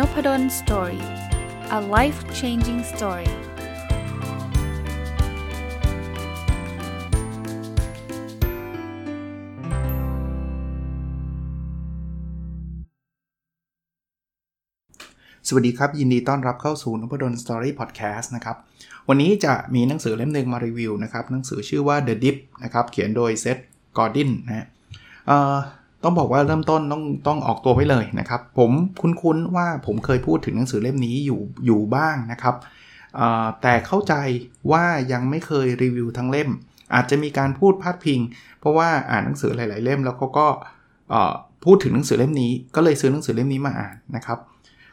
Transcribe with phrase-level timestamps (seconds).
[0.00, 1.04] Nopadol story
[1.78, 3.30] a life changing story
[15.46, 18.56] สวัสดีครับ ยินดีต้อนรับเข้าสู่นพดล story พอดแคสต์นะครับ
[19.08, 23.58] วันนี้จะมีหนังสือเล่มหนึ่งมารีวิวนะครับ หนังสือชื่อว่า The Dip นะครับ เขียนโดย Seth
[23.96, 24.66] Godin นะ
[26.04, 32.54] ต้องบอกว่าเริ่มต้นต้องต้องออกตัวไว้เลยนะครับ ผมคุ้นๆว่าผมเคยพูดถึงหนังสือเล่มนี้อยู่อยู่บ้างนะครับ
[33.62, 34.14] แต่เข้าใจ
[34.72, 36.50] ว่ายังไม่เคยรีวิวทั้งเล่ม
[36.94, 38.20] อาจจะมีการพูดพาดพิง
[38.60, 40.46] เพราะว่าอ่านหนังสือหลายๆเล่มแล้วเขาก็
[41.64, 44.38] พูดถึงหนังสือเล่มนี้ ก็เลยซื้อหนังสือเล่มนี้มาอ่านนะครับ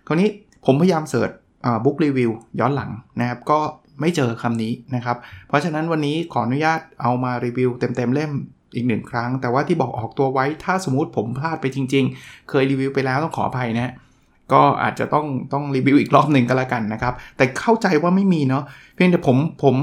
[0.07, 0.29] คราวนี้
[0.65, 1.29] ผมพยายามเสิร์ช
[1.83, 3.59] บุ๊กรีวิวย้อนหลังนะครับก็
[4.01, 5.17] ไม่เจอคำนี้นะครับ
[5.47, 8.31] เพราะฉะนั้นวันนี้ขออนุญาตเอามารีวิวเต็มๆเล่ม
[8.75, 13.93] อีกหนึ่งครั้ง แต่ว่าที่บอกออกตัวไว้ถ้าสมมติผมพลาดไปจริง ๆ เคยรีวิวไปแล้วต้องขออภัยนะ
[14.53, 18.63] ก็อาจจะต้องต้องรีวิวอีกรอบหนึ่งก็แล้วกันนะครับ แต่เข้าใจว่าไม่มีเนาะ
[18.95, 19.75] เพียงแต่ผมผม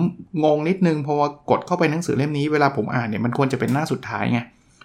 [0.45, 4.41] งงนิดนึงเพราะว่ากดเข้าไปหนังสือเล่มนี้เวลาผมอ่านเนี่ยมันควรจะเป็นหน้าสุดท้ายไง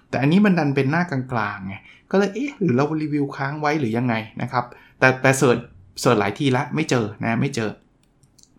[0.09, 1.21] แต่อันนี้มันดันเป็นหน้ากลา
[1.55, 1.75] งๆไง
[2.11, 4.65] ก็เลยเอ๊ะหรือเรารีวิวค้างไว้หรือยังไงนะครับ
[4.99, 5.57] แต่แต่เสิร์ช
[6.01, 7.69] เสิร์ชหลายทีละไม่เจอนะไม่เจอ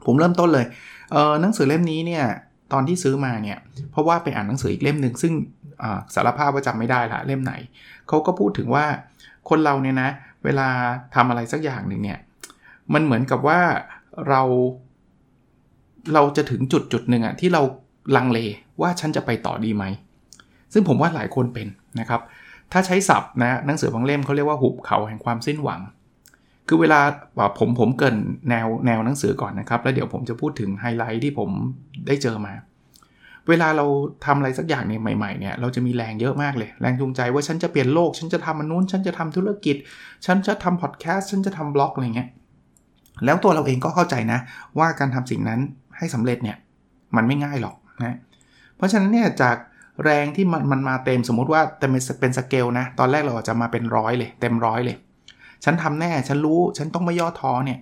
[0.06, 0.66] ผมเริ่มต้นเลย
[1.12, 2.24] เออหนังสือเล่มนี้เนี่ย
[2.72, 3.58] ตอนที่ซื้อมาเนี่ย
[3.90, 5.32] เพราะว่าไปอ่านหนังสืออีกเล่มหนึ่งซึ่ง
[6.14, 7.52] สารภาพว่าจำไม่ได้ละเล่มไหน
[8.08, 8.84] เขาก็พูดถึงว่า
[9.48, 10.10] คนเราเนี่ยนะ
[10.44, 10.68] เวลา
[11.14, 12.18] ทำอะไรสักอย่างหนึ่งเนี่ย
[12.94, 13.60] มันเหมือนกับว่า
[14.28, 14.42] เรา
[16.14, 17.62] เราจะถึงจุดจุดหนึ่งอะที่เรา
[18.16, 18.38] ลังเล
[18.80, 19.84] ว่าฉันจะไปต่อดีไหม
[20.72, 21.68] ซึ่งผมว่าหลายคนเป็น
[22.00, 22.20] นะครับ
[22.72, 25.80] ถ้าใช้ศัพท์นะหนังสือบางเล่มเขาเรียกว่าหุบเขาแห่งความสิ้นหวัง
[26.69, 27.00] คือเวลา
[27.58, 28.16] ผมผมเกริ่น
[28.50, 31.50] แนวแนวหนังสือก่อนนะครับ แล้วเดี๋ยวผมจะพูดถึงไฮไลท์ที่ผม
[32.06, 32.55] ได้เจอมา
[33.48, 33.86] เวลาเรา
[34.25, 39.77] ทำอะไรสักอย่างเนี่ยใหม่ๆเนี่ยเราจะมีแรงเยอะมากเลย แรงจูงใจว่าฉันจะเปลี่ยนโลก ฉันจะทำมันนู้น ฉันจะทำธุรกิจ
[40.27, 42.29] ฉันจะทำพอดแคสต์ฉันจะทำบล็อกอะไรเงี้ย
[43.24, 44.39] แล้วตัวเราเองก็เข้าใจนะ
[44.79, 45.61] ว่าการทำสิ่งนั้น
[45.98, 46.57] ให้สำเร็จเนี่ย
[47.17, 48.17] มันไม่ง่ายหรอกนะ
[48.77, 49.57] เพราะฉะนั้นเนี่ยจาก
[50.05, 51.86] แรงที่มันมันมาเต็มสมมุติว่าแต่
[52.20, 54.96] เป็นสเกลนะตอนแรกเราจะมาเป็นร้อยเลย เต็มร้อยเลย
[55.64, 57.78] ฉันทำแน่ ฉันรู้ ฉันต้องไม่ย่อท้อเนี่ย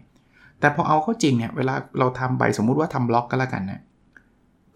[0.60, 3.80] แต่พอเอาเข้าจริงเนี่ย เวลาเราทำไปสมมุติว่าทำบล็อกก็แล้วกันนะ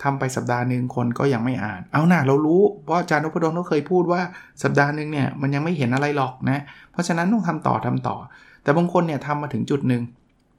[0.02, 4.20] ทำไปสัปดาห์หนึ่งคนก็ยังไม่อ่าน เอาหน่าเรารู้ เพราะอาจารย์นพดลเขาเคยพูดว่า
[4.62, 8.16] สัปดาห์หนึ่งเนี่ยมันยังไม่เห็นอะไรหรอกนะ เพราะฉะนั้นต้องทำต่อทำต่อ
[8.62, 10.02] แต่บางคนเนี่ยทำมาถึงจุดหนึ่ง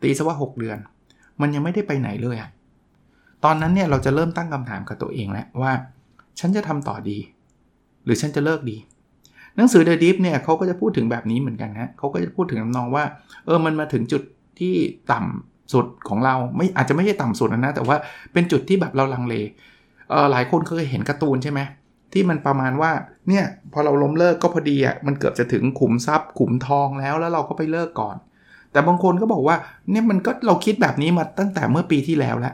[0.01, 0.77] ตีซะว่า 6 เดือน
[1.41, 2.49] มันยังไม่ได้ไปไหนเลยอะ
[3.43, 5.71] ตอนนั้นเนี่ยเราจะเริ่มตั้งคำถามกับตัวเองแล้วว่า
[6.39, 7.17] ฉันจะทำต่อดี
[8.05, 8.77] หรือฉันจะเลิกดี
[9.59, 13.03] นังสือ The Deep เนี่ยเขาก็จะพูดถึงแบบนี้เหมือนกันนะเขาก็จะพูดถึงนองว่า
[13.46, 14.22] เออมันมาถึงจุด
[14.59, 14.74] ที่
[15.12, 17.97] ต่ำสุดของเราไม่อาจจะไม่ใช่ต่ำสุดนะ แต่ว่า
[18.34, 19.36] เป็นจุดที่แบบเราลังเล
[20.09, 21.59] เออหลายคนเคยเห็นการ์ตูนใช่ไหม
[22.14, 22.91] ที่มันประมาณว่า
[23.28, 23.44] เนี่ย
[23.74, 28.16] พอเราล้มเลิกก็พอดีอะมันเกือบจะถึงขุมทรัพย์ ขุมทองแล้วแล้วเราก็ไปเลิกก่อน
[28.72, 29.56] แต่บางคนก็บอกว่า
[29.91, 32.53] เนี่ยมันก็เราคิดแบบนี้มาตั้งแต่เมื่อปีที่แล้วแล้ว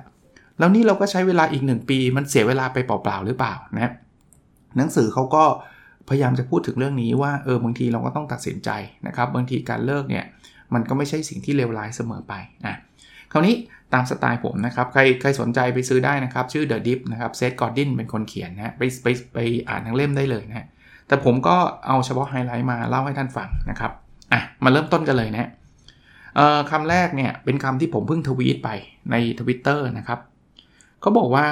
[0.60, 3.92] แล้วนี่เราก็ใช้เวลาอีกหนึ่งปี มันเสียเวลาไปเปล่าๆหรือเปล่านะ
[4.78, 5.44] หนังสือเขาก็
[6.10, 8.70] พยายามจะพูดถึงเรื่องนี้ว่าเออบางทีเราก็ต้องตัดสินใจ
[9.08, 10.26] นะครับ บางทีการเลิกเนี่ย
[10.74, 12.34] มันก็ไม่ใช่สิ่งที่เลวร้ายเสมอไป
[12.66, 12.76] นะ
[13.32, 13.56] คราวนี้
[13.94, 19.38] ตามสไตล์ผมนะครับ ใครใครสนใจไปซื้อได้นะครับ ชื่อ The Dip นะครับเซธกอร์ดินเป็นคนเขียนนะไปไปไป
[19.70, 20.68] อ่านทั้งเล่มได้เลยนะ
[21.08, 21.56] แต่ผมก็
[21.88, 23.92] เอาเฉพาะไฮไลท์มาเล่าให้ท่านฟังนะครับ
[24.34, 25.50] อะมาเริ่มต้นกันเลยนะ
[26.72, 28.70] คำแรกเนี่ยเป็นคำที่ผมเพิ่งทวีตไป
[29.12, 30.20] ใน Twitter นะครับ
[31.02, 31.48] เขาบอกว่า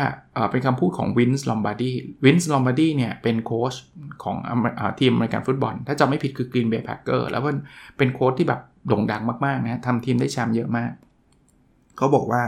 [0.52, 3.74] เป็นคำพูดของ Vince Lombardi Vince Lombardi เนี่ยเป็นโค้ช
[4.24, 4.38] ของ
[5.00, 7.50] ทีมอเมริกันฟุตบอล ถ้าจำไม่ผิดคือ Green Bay Packers แล้วก็
[7.97, 10.91] เป็นโค้ชที่แบบโด่งดังมากๆนะทำทีมได้แชมป์เยอะมาก
[11.97, 12.41] เขาบอกว่า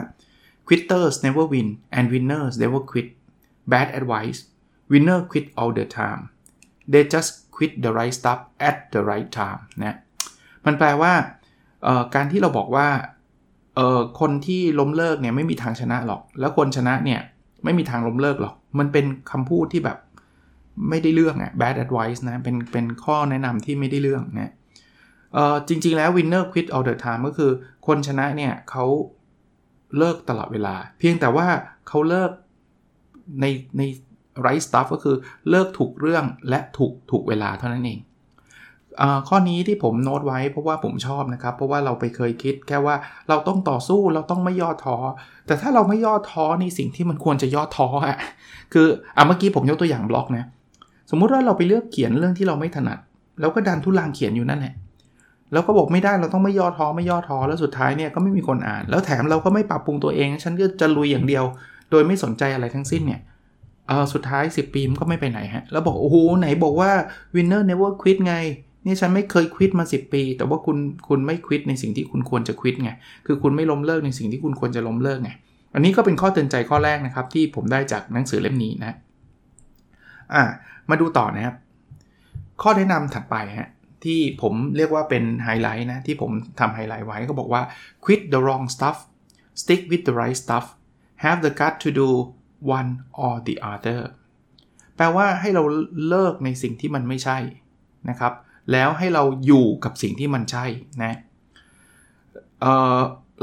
[0.67, 3.07] quitters never win and winners never quit
[3.71, 4.39] bad advice
[4.91, 6.21] winners quit all the time
[6.91, 8.39] they just quit the right stuff
[8.69, 9.97] at the right time นะ
[10.65, 11.13] มันแปลว่า
[12.15, 12.87] การที่เราบอกว่า
[14.19, 17.19] คนที่ล้มเลิกเนี่ยไม่มีทางชนะหรอก แล้วคนชนะเนี่ย
[17.63, 19.97] ไม่มีทางล้มเลิกหรอก มันเป็นคำพูดที่แบบ
[20.89, 24.53] ไม่ได้เรื่องอะ bad advice นะ เป็นเป็นข้อแนะนำที่ไม่ได้เรื่องนะ
[25.33, 27.51] เออจริง ๆ แล้ว winner quit all the time ก็คือ
[27.87, 28.85] คนชนะเนี่ยเขา
[29.97, 31.47] เลิกตลอดเวลา เพียงแต่ว่า
[31.87, 32.31] เขาเลิก
[33.41, 33.45] ใน
[33.77, 33.81] ใน
[34.45, 35.15] right stuff ก็คือ
[35.49, 37.99] เลิกถูกเรื่องและถูกถูกเวลาเท่านั้นเอง
[39.27, 42.95] ข้อนี้ที่ผมโน้ตไว้เพราะว่าผมชอบนะครับ เพราะว่าเราไปเคยคิดแค่ว่า
[43.29, 44.97] เราต้องต่อสู้เราต้องไม่ย่อท้อ
[45.47, 48.17] แต่ถ้าเราไม่ย่อท้อในสิ่งที่มันควรจะย่อท้ออะ
[48.73, 48.87] คือ
[49.17, 50.45] อะเมื่อกี้ผมยกตัวอย่างบล็อกนะ
[51.09, 52.99] สมมุติว่าเราไปเลือกเขียนเรื่องที่เราไม่ถนัด
[53.39, 54.73] แล้วก็ดันทุลังเขียนอยู่นั่นแหละ
[55.53, 61.43] แล้วก็บอกไม่ได้เราต้องไม่ย่อท้อไม่ย่อท้อแล้วสุดท้ายเนี่ยก็ไม่มีคนอ่าน แล้วแถมเราก็ไม่ปรับปรุงตัวเอง ฉันก็จะลุยอย่างเดียว
[61.91, 63.21] โดยไม่สนใจอะไรทั้งสิ้นเนี่ย
[63.87, 66.91] เออสุดท้าย 10 ปีมันก็ไม่ไปไหนฮะแล้วบอกโอ้โหไหนบอกว่า
[67.35, 68.35] winner never quit ไง
[68.89, 70.77] นี่ฉันไม่เคย quit มา 10 ปี แต่ว่าคุณ
[71.07, 72.91] คุณไม่ quit ในสิ่งที่คุณควรจะควิดไง
[73.25, 75.31] คือคุณไม่ล้มเลิกในสิ่งที่คุณควรจะล้มเลิกไง
[75.73, 78.97] อันนี้ก็เป็นข้อเตือนใจข้อแรกนะครับ ที่ผมได้จากหนังสือเล่มนี้นะ
[80.33, 80.43] อ่า
[80.89, 81.55] มาดูต่อนะครับ
[82.61, 83.69] ข้อแนะนำถัดไปฮะ
[84.03, 87.61] ที่ผมเรียกว่าเป็นไฮไลท์นะ ที่ผมทำไฮไลท์ไว้ก็บอกว่า
[88.03, 88.97] quit the wrong stuff
[89.61, 90.65] stick with the right stuff
[91.23, 92.09] have the gut to do
[92.77, 92.91] one
[93.23, 94.01] or the other
[94.95, 95.63] แปลว่าให้เรา
[96.07, 97.37] เลิกในสิ่งที่มันไม่ใช่
[98.09, 98.33] นะครับ
[98.71, 100.65] แล้วให้เราอยู่กับสิ่งที่มันใช่
[101.03, 101.13] นะ
[102.61, 102.63] เ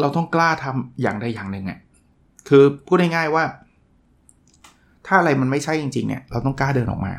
[0.00, 1.78] เราต้องกล้าทำอย่างใดอย่างหนึ่งอะ่ะ
[2.48, 3.44] คือพูดง่ายๆว่า
[5.06, 7.12] ถ้าอะไรมันไม่ใช่จริงๆเนี่ยเราต้องกล้าเดินออกมา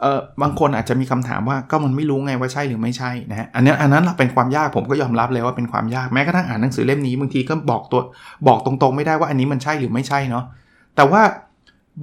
[0.00, 8.00] เออบางคนอาจจะมีคำถามว่าก็มันไม่รู้ไงว่าใช่หรือไม่ใช่นะฮะอันนี้อันนั้นเป็นความยากผมก็ยอมรับเลยว่าเป็นความยากแม้กระทั่งอ่านหนังสือเล่มนี้บางทีก็บอกตัว
[8.48, 10.44] บอกตรงๆ ไม่ได้ว่าอันนี้มันใช่หรือไม่ใช่เนาะ
[10.96, 11.22] แต่ว่า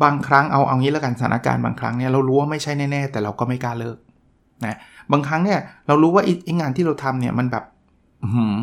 [0.03, 3.97] บางครั้งเอาเอางี้แล้วกันสถานการณ์บางครั้งเนี่ยเรารู้ว่าไม่ใช่แน่ๆแต่เราก็ไม่กล้าเลิก
[4.65, 4.75] นะ
[5.11, 7.63] บางครั้งเนี่ยเรารู้ว่าไอ้งานที่เราทำเนี่ยมันแบบ
[8.33, 8.57] หืม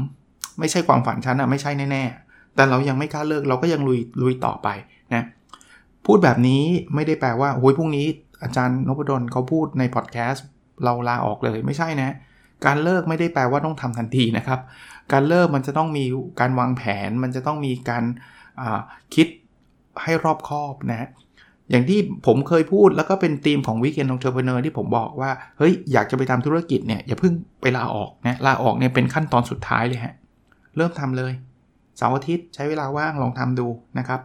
[0.58, 4.68] ไม่ใช่ความฝันฉันอะไม่ใช่แน่ๆ แต่เรายังไม่กล้าเลิกเราก็ยังลุยลุยต่อไป
[5.14, 5.24] นะ
[6.06, 6.62] พูดแบบนี้
[6.94, 8.06] ไม่ได้แปลว่าโอ้ยพรุ่งนี้
[8.42, 10.44] อาจารย์นพดลเขาพูดในพอดแคสต์
[10.84, 12.10] เราลาออกเลยไม่ใช่นะ
[12.66, 14.60] การเลิกไม่ได้แปลว่าต้องทำทันทีนะครับ
[15.12, 16.04] การเลิกมันจะต้องมี
[16.40, 18.04] การวางแผน มันจะต้องมีการ
[19.14, 19.26] คิด
[20.02, 21.08] ให้รอบคอบนะ
[21.70, 30.14] อย่างที่ผมเคยพูดแล้วก็เป็นธีมของ Weekend Entrepreneur ที่ผมบอกว่า เฮ้ย อยากจะไปทำธุรกิจเนี่ย อย่าเพิ่งไปลาออกนะลาออกเนี่ยเป็นขั้นตอนสุดท้ายเลยฮะ
[30.76, 31.32] เริ่มทำเลย
[31.96, 33.66] เสาร์อาทิตย์ใช้เวลาว่างลองทำดู
[33.98, 34.20] นะครับ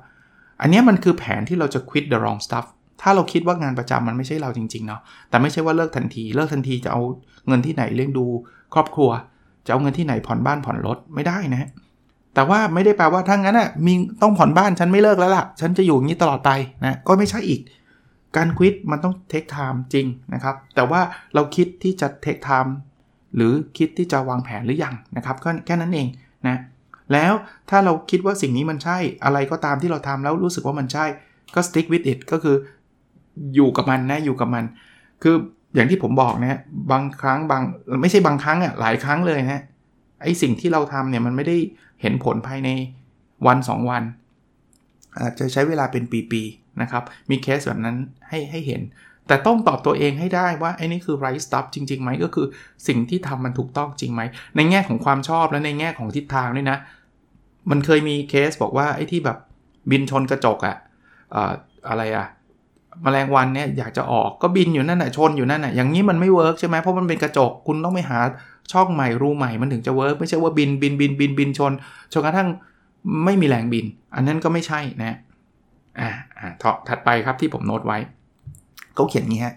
[0.62, 2.66] อันนี้มันคือแผนที่เราจะ quit the wrong stuff
[3.02, 7.02] ถ้าเราคิดว่างานประจำมันไม่ใช่เราจริงๆเนาะแต่ไม่ใช่ว่าเลิกทันทีเลิกทันทีจะเอา
[7.48, 8.26] เงินที่ไหนเลี้ยงดู
[8.74, 9.10] ครอบครัว
[9.66, 11.70] จะเอาเงินที่ไหนผ่อนบ้านผ่อนรถไม่ได้นะ
[12.36, 16.52] แต่ว่าไม่ได้แปลว่าถ้างั้นอะมีต้องผ่อนบ้านฉันไม่เลิกแล้วล่ะ ฉันจะอยู่อย่างนี้ตลอดไป
[16.86, 17.62] นะก็ไม่ใช่อีก
[18.36, 21.02] การ quit มันต้อง take time จริงนะครับ แต่ว่า
[21.36, 22.74] เราคิดที่จะ take time
[23.36, 26.08] หรือคิดที่จะวางแผนหรือยังนะครับก็แค่นั้นเอง
[26.48, 26.58] นะ
[27.14, 27.34] แล้ว
[27.70, 31.06] ถ้าเราคิดว่าสิ่งนี้มันใช่อะไรก็ตามที่เราทำแล้วรู้สึกว่ามันใช่
[31.56, 32.56] ก็ stick with it ก็คือ
[33.56, 34.64] อยู่กับมันนะอยู่กับมัน
[35.24, 35.36] คือ
[35.76, 36.60] อย่างที่ผมบอกนะ
[36.92, 37.62] บางครั้งบาง
[38.02, 39.62] ไม่ใช่บางครั้งอะหลายครั้งเลยนะ
[40.24, 41.58] ไอสิ่งที่เราทำเนี่ยมันไม่ได้
[42.02, 42.70] เห็นผลภายใน
[43.48, 44.04] วัน 2 วัน
[45.20, 47.98] อาจจะใช้เวลาเป็นปีๆนะครับ มีเคสแบบนั้น
[48.30, 48.82] ให้ให้เห็น
[49.28, 52.48] แต่ต้องตอบตัวเองให้ได้ว่าไอ้นี่คือ right stuff จริงๆไหมก็คือ
[52.88, 54.22] สิ่งที่ทำมันถูกต้องจริงไหม
[54.56, 56.78] ในแง่ของความชอบและในแง่ของทิศทางด้วยนะ
[57.72, 59.38] มันเคยมีเคสบอกว่าไอ้ที่แบบ
[59.92, 60.78] บินชนกระจกอะ
[61.36, 61.54] อะ
[61.90, 62.28] อะไรอะ
[63.06, 68.20] แมลงวันเนี่ยอยากจะออกก็บินอยู่นั่นแหะชนอยู่นั่นแหะอย่างนี้มันไม่ work ใช่ไหมเพราะมันเป็นกระจกคุณต้องไปหา
[68.72, 71.72] ช่องใหม่รูใหม่มันถึงจะ work ไม่ใช่ว่าบินบินบินบินบินชน
[72.14, 72.48] จนกระทั่ง
[73.26, 73.86] ไม่มีแรงบิน
[74.16, 75.18] อันนั้นก็ไม่ใช่นะ
[76.00, 76.48] อ่าอ่า
[76.88, 77.98] ถัดไปครับที่ผมโน้ตไว้
[78.96, 79.56] เขาเขียนงี้ฮะ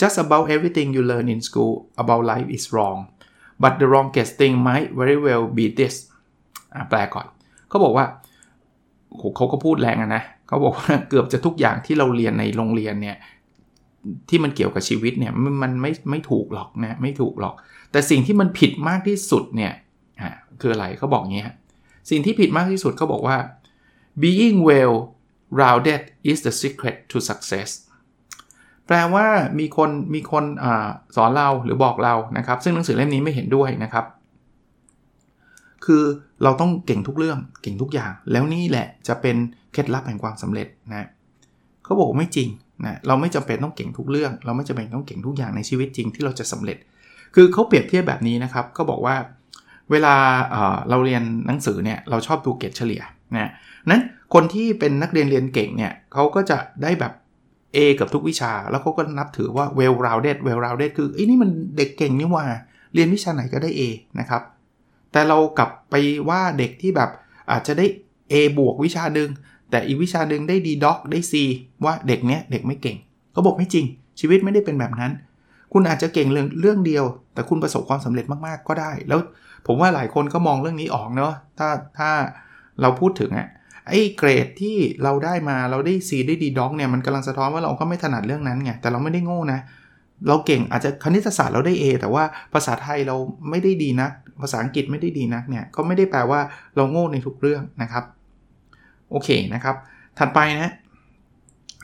[0.00, 2.98] just about everything you learn in school about life is wrong
[3.62, 5.94] but the wrongest thing might very well be this
[6.74, 7.26] อ่าแปลก่อน
[7.68, 8.06] เขาบอกว่า
[9.36, 13.16] เขาก็พูดแรงนะ เขาบอกว่าเกือบจะทุกอย่างที่เราเรียนในโรงเรียนเนี่ย
[14.28, 17.54] ที่มันเกี่ยวกับชีวิตเนี่ยมันไม่ไม่ถูกหรอกนะไม่ถูกหรอก
[17.92, 19.72] แต่สิ่งที่มันผิดมากที่สุดเนี่ย
[20.60, 21.56] คืออะไรเขาบอกงี้ฮะ
[22.10, 23.36] สิ่งที่ผิดมากที่สุดเขาบอกว่า
[24.22, 24.94] being well
[25.60, 27.70] rounded is the secret to success
[28.86, 29.26] แปลว่า
[29.58, 30.66] มีคนมีคนอ
[31.16, 34.04] สอนเราหรือบอกเรานะครับ ซึ่งหนังสือเล่มนี้ไม่เห็นด้วยนะครับ
[35.86, 36.02] คือ
[36.42, 39.36] เราต้องเก่งทุกเรื่องเก่งทุกอย่าง แล้วนี่แหละจะเป็น
[39.72, 41.06] เคล็ดลับแห่งความสำเร็จนะ
[41.84, 42.48] เขาบอกไม่จริง
[42.84, 46.78] นะเราไม่จำเป็นต้องเก่งทุกเรื่อง เราไม่จำเป็นต้องเก่งทุกอย่างในชีวิตจริงที่เราจะสำเร็จ
[47.34, 49.16] คือเขาเปรียบเทียบแบบนี้นะครับก็บอกว่า
[49.90, 50.14] เวลา
[50.50, 53.02] เเราเรียนหนังสือเนี่ยเราชอบดูเกรดเฉลี่ย
[53.36, 53.50] นะ
[53.90, 54.02] นั้น
[54.34, 57.12] คนที่เป็นนักเรียนเรียนเก่งเนี่ยเขาก็จะได้แบบ
[57.76, 62.44] A กับทุกวิชา แล้วเขาก็นับถือว่า well rounded well rounded คือไอ้นี่มันเด็กเก่งนี่ว่า
[62.94, 63.80] เรียนวิชาไหนก็ได้ A
[64.20, 64.42] นะครับ
[65.12, 65.94] แต่เรากลับไป
[66.28, 67.10] ว่าเด็กที่แบบ
[67.50, 67.86] อาจจะได้
[68.32, 69.28] A บวกวิชาหนึ่ง
[69.70, 71.34] แต่อีกวิชาหนึ่งได้ D ด็อกได้ C
[71.84, 72.96] ว่าเด็กเนี้ยเด็กไม่เก่ง
[73.32, 73.84] เขาบอกไม่จริง
[74.20, 75.12] ชีวิตไม่ได้เป็นแบบนั้น
[75.72, 79.20] คุณอาจจะเก่งเรื่องเรื่องเดียว แต่คุณประสบความสำเร็จมากๆก็ได้ แล้ว
[79.66, 82.10] ผมว่าหลายคนก็มองเรื่องนี้ออกเนาะถ้าถ้า
[82.80, 83.48] เราพูดถึงอะ
[83.88, 89.60] ไอ้เกรดที่เราได้มาเราได้ C ได้ D ด็อกเนี่ยมันกำลังสะท้อนว่าเราก็ไม่ถนัดเรื่องนั้นไงแต่เราไม่ได้โง่นะ
[90.28, 93.16] เราเก่งอาจจะคณิตศาสตร์เราได้ A แต่ว่าภาษาไทยเรา
[93.50, 94.12] ไม่ได้ดีนัก
[94.42, 96.40] ภาษาอังกฤษไม่ได้ดีนักเนี่ยก็ไม่ได้แปลว่า
[96.76, 98.04] เราโง่ในทุกเรื่องนะครับ
[99.10, 99.76] โอเคนะครับ
[100.18, 100.70] ถัดไปนะ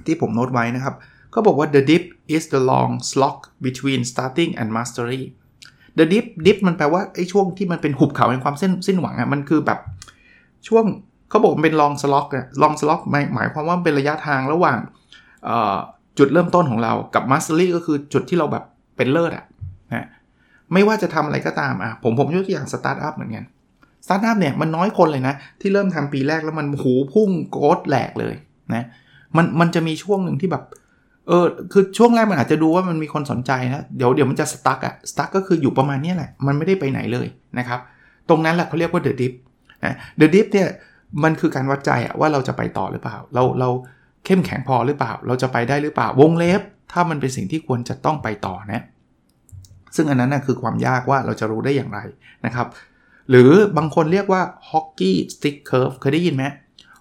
[0.07, 0.95] ที่ผมโน้ตไว้นะครับ
[1.35, 5.23] ก็บอกว่า the dip is the long slog between starting and mastery
[5.99, 9.79] the dip dip มันแปลว่าไอ้ช่วงที่มันเป็นหุบเขาแห่งความสิ้นสิ้นหวังอะ่ะมันคือแบบ
[10.69, 10.85] ช่วง
[11.31, 14.79] เขาบอกมันเป็น long slog อะ long slog หมายหมายความว่าเป็นระยะทางระหว่าง
[16.19, 18.65] จุดเริ่มต้นของเรากับ mastery ก็คือจุดที่เราแบบ
[18.97, 19.45] เป็นเลิศอะ
[19.93, 20.09] นะ
[20.73, 23.45] ไม่ว่าจะทำอะไรก็ตามอะผมผมยกตัวอย่างสตาร์ทอัพเหมือนกัน
[24.05, 28.35] สตาร์ทอัพเนี่ยมันน้อยคนเลยนะ ที่เริ่มทำปีแรกแล้วมันหูยพุ่ง growth แหลกเลย
[28.75, 28.85] นะ
[29.37, 30.65] มันมันจะมีช่วงหนึ่งที่แบบ
[31.29, 37.27] เออคือช่วงแรกมันอาจจะดูว่ามันมีคนสนใจนะเดี๋ยวเดี๋ยวมันจะ stuck อะ stuck ก็คืออยู่ประมาณนี้แหละ มันไม่ได้ไปไหนเลย
[37.59, 37.81] นะครับ
[38.29, 39.33] ตรงนั้นแหละเขาเรียกว่า the dip
[39.85, 40.69] นะ the dip เนี่ย
[41.25, 43.69] มันคือการวัดใจอะว่าเราจะไปต่อหรือเปล่า เราเรา
[44.25, 46.61] เข้มแข็งพอหรือเปล่า เราจะไปได้หรือเปล่า วงเล็บ
[46.93, 48.83] ถ้ามันเป็นสิ่งที่ควรจะต้องไปต่อนะ
[49.97, 51.99] ซึ่งอันนั้นนะคือความยากว่าเราจะรู้ได้อย่างไร
[52.47, 52.67] นะครับ
[53.31, 56.45] หรือบางคนเรียกว่า hockey stick curve เคยได้ยินไหม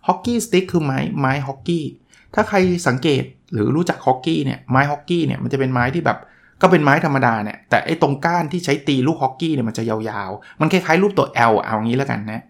[0.07, 1.85] hockey stick คือไม้ไม้ฮอกกี้
[2.33, 2.57] ถ้าใคร
[2.87, 3.23] สังเกต
[3.53, 6.17] หรือรู้จักฮอกกี้เนี่ยไม้ฮอกกี้เนี่ยมันจะเป็นไม้ที่แบบ
[6.61, 12.41] ก็เป็นไม้ธรรมดาเนี่ยแต่ไอ้ตรงก้านที่ใช้ตีลูกฮอกกี้เนี่ยมันจะยาวๆ มันคล้ายๆรูปตัว L เอางี้แล้วกันนะ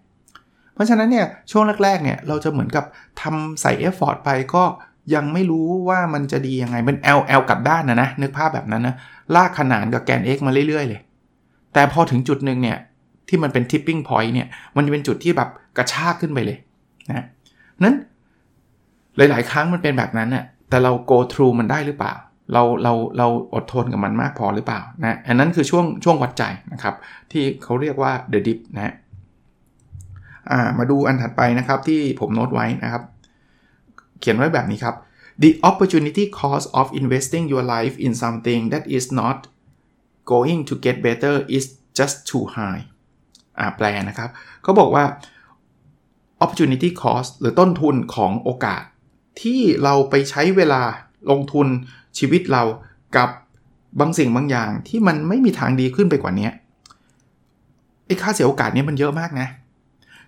[0.74, 2.84] เพราะฉะนั้นเนี่ยช่วงแรกๆเนี่ยเราจะเหมือนกับ
[3.20, 4.64] ทำใส่เอฟฟอร์ตไปก็
[5.14, 8.94] ยังไม่รู้ว่ามันจะดียังไงเป็น L L กลับด้านนะนะนึกภาพแบบนั้นนะ
[9.34, 11.00] ลากขนานกับแกน x มาเรื่อยๆเลย
[11.74, 12.78] แต่พอถึงจุดหนึ่งเนี่ย
[13.28, 16.58] ที่มันเป็น tipping point เนี่ยมันจะเป็นจุดที่แบบกระชากขึ้นไปเลย
[17.10, 17.24] นะ
[17.82, 17.94] นั้น
[19.16, 22.14] หลาย ๆ ครั้งมันเป็นแบบนั้นน่ะแต่เรา go through มันได้หรือเปล่า
[22.52, 26.94] เราเราเราอดทนกับมันมากพอหรือเปล่านะอันนั้นคือช่วงช่วงวัดใจนะครับ
[27.32, 28.94] ที่เขาเรียกว่า the dip นะ
[30.78, 33.02] มาดูอันถัดไปนะครับที่ผมโน้ตไว้นะครับ
[34.24, 34.94] ขียนไว้แบบนี้ครับ
[35.42, 39.38] the opportunity cost of investing your life in something that is not
[40.32, 41.64] going to get better is
[41.98, 42.82] just too high
[43.58, 44.30] อ่าแปลนะครับ
[44.62, 45.04] เขาบอกว่า
[46.44, 48.82] opportunity cost หรือต้นทุนของโอกาส
[49.40, 50.82] ที่เราไปใช้เวลา
[51.30, 51.66] ลงทุน
[52.18, 52.62] ชีวิตเรา
[53.16, 53.28] กับ
[54.00, 56.48] บางสิ่งบางอย่างที่มันไม่มีทางดีขึ้นไปกว่านี้
[58.06, 59.48] ไอ้ค่าเสียโอกาสนี้มันเยอะมากนะ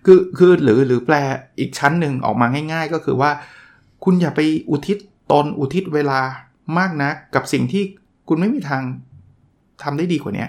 [0.05, 1.15] คือคือหรือหรือแปล
[1.59, 3.31] อีกชั้นหนึ่งออกมาง่าย ๆ ก็คือว่า
[4.03, 4.97] คุณอย่าไปอุทิศ
[5.31, 6.19] ตนอุทิศเวลา
[6.77, 7.83] มากนะกับสิ่งที่
[8.27, 8.83] คุณไม่มีทาง
[9.83, 10.45] ทำได้ดีกว่านี้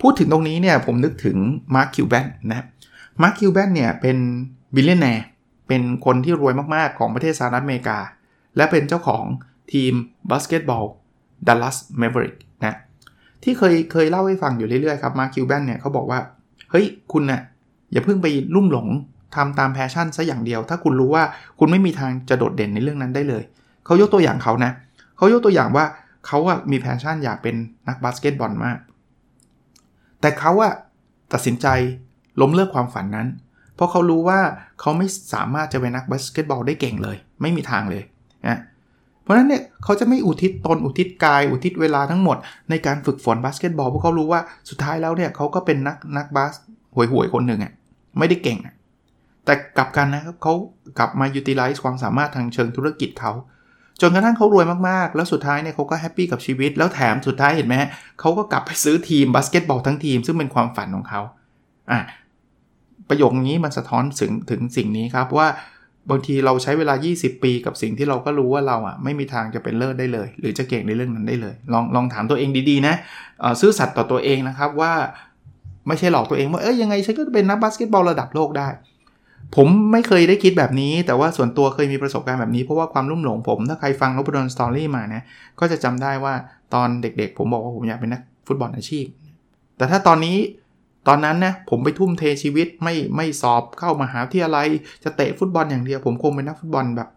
[0.00, 1.36] พูดถึงตรงนี้เนี่ยผมนึกถึง
[1.74, 2.64] Mark Cuban นะ
[3.22, 4.16] Mark Cuban เนี่ยเป็น
[4.74, 5.24] billionaire
[5.68, 7.98] เป็นคนที่รวยมากๆของประเทศสหรัฐอเมริกา
[8.56, 9.24] และเป็นเจ้าของ
[9.72, 9.92] ทีม
[10.30, 10.84] บาสเกตบอล
[11.46, 12.76] Dallas Mavericks นะ
[13.42, 16.18] ที่เคยเคยเล่าให้ฟังอยู่เรื่อยๆครับ Mark Cuban เนี่ยเขาบอกว่า
[16.70, 17.42] เฮ้ย คุณน่ะ
[17.92, 18.88] อย่าเพิ่งไปลุ่มหลง
[19.36, 21.24] ทำตาม passion ซะอย่างเดียว ถ้าคุณรู้ว่า
[21.58, 23.42] คุณไม่มีทางจะโดดเด่นในเรื่องนั้นได้เลย
[23.84, 24.72] เขายกตัวอย่างเขานะ
[25.16, 25.84] เขายกตัวอย่างว่า
[26.26, 27.54] เขาอะมี passion อยากเป็น
[27.88, 28.78] นักบาสเกตบอลมาก
[30.20, 30.72] แต่เขาอะ
[31.32, 31.66] ตัดสินใจ
[32.40, 33.28] ล้มเลิกความฝันนั้น
[33.74, 34.40] เพราะเขารู้ว่า
[34.80, 38.02] เขาไม่สามารถจะเป็นนักบาสเกตบอลได้เก่งเลย ไม่มีทางเลย
[38.46, 38.58] นะ
[39.22, 42.36] เพราะฉะนั้นเนี่ยเขาจะไม่อุทิศตนอุทิศกาย อุทิศเวลาทั้งหมด
[42.70, 46.52] ในการฝึกฝนบาสเกตบอลเพราะเขารู้ว่าสุดท้ายแล้วเนี่ยเขาก็เป็นนักนักบาส
[46.94, 47.72] ห่วยๆคนหนึ่งอะ่ะ
[48.18, 48.74] ไม่ได้เก่งอะ่ะ
[49.48, 50.54] แต่กลับกันนะครับเขา
[50.98, 53.32] กลับมา utilize ความสามารถทางเชิงธุรกิจเขา
[54.00, 57.74] จนกระทั่งเขารวยมากๆ แล้วสุดท้ายเนี่ยเขาก็ happy กับชีวิต แล้วแถมสุดท้ายเห็นไหม
[58.20, 61.20] เขาก็กลับไปซื้อทีมบาสเกตบอลทั้งทีม ซึ่งเป็นความฝันของเขา
[61.90, 62.00] อะ
[63.08, 65.48] ประโยคนี้มันสะท้อนถึงถึงสิ่งนี้ครับว่า
[66.10, 72.94] บางทีเราใช้เวลา 20 ปีกับสิ่งที่เราก็รู้ว่าเราอะไม่มีทางจะเป็นเลิศได้เลย หรือจะเก่งในเรื่องนั้นได้เลย ลองลองถามตัวเองดีๆนะ
[73.60, 74.92] ซื่อสัตย์ต่อตัวเองนะครับว่า
[75.88, 78.68] ไม่ใช่หลอกตัวเองว่าเอ้ยยังไงฉันก็เป็นนักบาสเกตบอลระดับโลกได้
[79.56, 85.22] ผมไม่เคยได้คิดแบบนี้ แต่ว่าส่วนตัวเคยมีประสบการณ์แบบนี้ เพราะว่าความลุ่มหลงผม ถ้าใครฟังนพดล story มานะ
[85.60, 86.34] ก็จะจำได้ว่า
[86.74, 89.04] ตอนเด็กๆ ผมบอกว่าผมอยากเป็นนักฟุตบอลอาชีพ
[89.76, 90.36] แต่ถ้าตอนนี้
[91.08, 94.58] ตอนนั้นนะผมไปทุ่มเทชีวิตไม่ไม่สอบเข้ามาหาที่อะไร
[95.04, 97.08] จะเตะฟุตบอลอย่างเดียว ผมคงเป็นนักฟุตบอลแบบ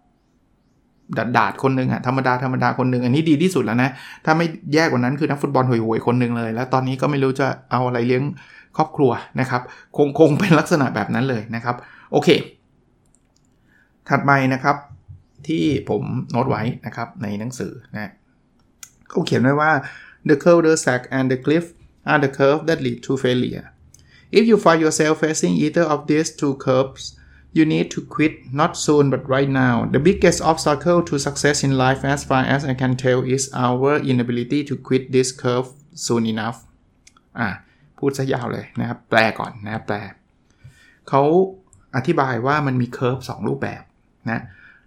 [1.17, 3.89] ดาดดาดคนหนึ่งอะธรรมดาธรรมดาคนหนึ่งอันนี้ดีที่สุดแล้วนะ
[4.25, 8.23] ถ้าไม่แย่กว่านั้นคือนักฟุตบอลห่วยๆคนหนึ่งเลย แล้วตอนนี้ก็ไม่รู้จะเอาอะไรเลี้ยง
[8.77, 9.61] ครอบครัวนะครับ
[9.97, 11.75] คงคงเป็นลักษณะแบบนั้นเลยนะครับ
[12.12, 12.28] โอเค
[14.08, 14.76] ถัดไปนะครับ
[15.46, 18.12] ที่ผมโน้ตไว้นะครับ ในหนังสือนะ
[19.08, 19.72] เขาเขียนไว้ว่า
[20.28, 21.64] the curve the sack and the cliff
[22.10, 23.66] are the curve that lead to failure
[24.38, 27.02] if you find yourself facing either of these two curves
[27.56, 31.72] you need to quit not soon but right now the biggest obstacle to success in
[31.84, 35.68] life as far as I can tell is our inability to quit this curve
[36.06, 36.58] soon enough
[37.38, 37.48] อ่า
[37.98, 39.96] พูดซะยาวเลยนะครับ แปลก่อนนะแปล
[41.08, 41.22] เขา
[41.95, 43.83] อธิบายว่ามันมีเคอร์ฟสรูปแบบ
[44.31, 44.41] นะ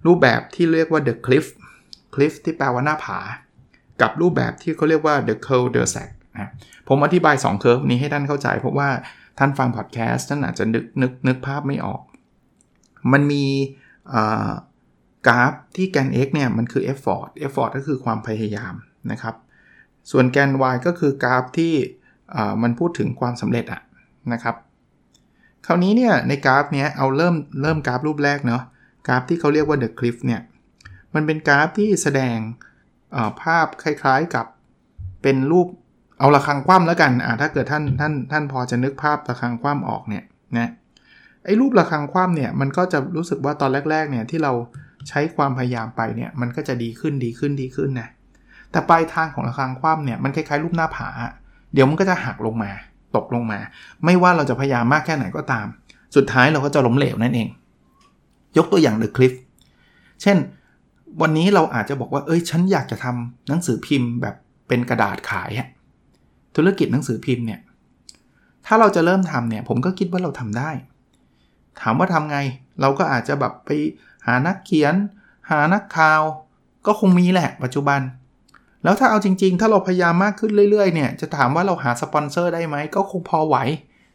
[0.07, 1.47] รูปแบบที่เรียกว่า the cliff
[2.15, 3.19] cliff ที่แปลว่าหน้าผา
[4.03, 6.51] กับรูปแบบที่เขาเรียกว่า the curve the sack นะ
[6.89, 8.89] ผมอธิบาย2เคอร์ฟนี้ให้ท่านเข้าใจ เพราะว่า
[9.39, 12.03] ท่านฟังพอดแคสต์ท่านอาจจะนึกนึกนึกภาพไม่ออก
[13.13, 13.45] มันมี
[15.27, 18.75] กราฟที่แกน x เนี่ยมันคือ effort effort ก็คือความพยายาม
[19.11, 19.35] นะครับ
[20.11, 21.75] ส่วนแกน y ก็คือกราฟที่
[22.63, 23.83] มันพูดถึงความสำเร็จอะ
[24.33, 24.57] นะครับ
[25.67, 28.63] คราวนี้เนี่ยในกราฟเนี้ยเอาเริ่มเริ่มกราฟรูปแรกเนาะ
[29.07, 30.41] กราฟที่เขาเรียกว่า the cliff เนี่ย
[31.15, 32.37] มันเป็นกราฟที่แสดง
[33.43, 34.47] ภาพคล้ายๆกับ
[35.23, 35.69] เป็นรูป
[36.21, 40.25] เอาระฆังคว่ำแล้วกันอ่าถ้าเกิดท่านท่านท่านพอจะนึกภาพระฆังคว่ำออกเนี่ย
[40.59, 40.71] นะ
[41.45, 44.53] ไอ้รูประฆังคว่ำเนี่ยมันก็จะรู้สึกว่าตอนแรกๆเนี่ยที่เรา
[45.09, 48.09] ใช้ความพยายามไปเนี่ยมันก็จะดีขึ้นดีขึ้นดีขึ้นนะ
[48.71, 51.09] แต่ปลายทางของระฆังคว่ำเนี่ยมันคล้ายๆรูปหน้าผา
[51.73, 52.71] เดี๋ยวมันก็จะหักลงมา
[53.17, 53.61] ตกลงมา
[54.05, 55.67] ไม่ว่าเราจะพยายามมากแค่ไหนก็ตาม
[56.17, 57.49] สุดท้ายเราก็จะล้มเหลวนั่นเอง
[58.57, 59.35] ยกตัวอย่าง The Cliff
[60.23, 60.37] เช่น
[61.23, 64.35] วันนี้เราอาจจะบอกว่า เอ้ย ฉันอยากจะทำหนังสือพิมพ์แบบ
[64.69, 65.69] เป็นกระดาษขายอะ
[66.57, 67.61] ธุรกิจหนังสือพิมพ์เนี่ย
[68.67, 70.71] ถ้าเราจะเริ่มทำเนี่ย ผมก็คิดว่าเราทำได้
[71.81, 72.39] ถามว่าทำไง
[72.81, 73.71] เราก็อาจจะแบบไป
[74.27, 74.95] หานักเขียน
[75.51, 76.23] หานักข่าว
[76.87, 78.01] ก็คงมีแหละ ปัจจุบัน
[78.85, 83.57] แล้วถ้าเอาจริง ๆ ถ้าเราพยายามมากขึ้นเรื่อยๆเนี่ยจะถามว่าเราหาสปอนเซอร์ได้ไหมก็คงพอไหว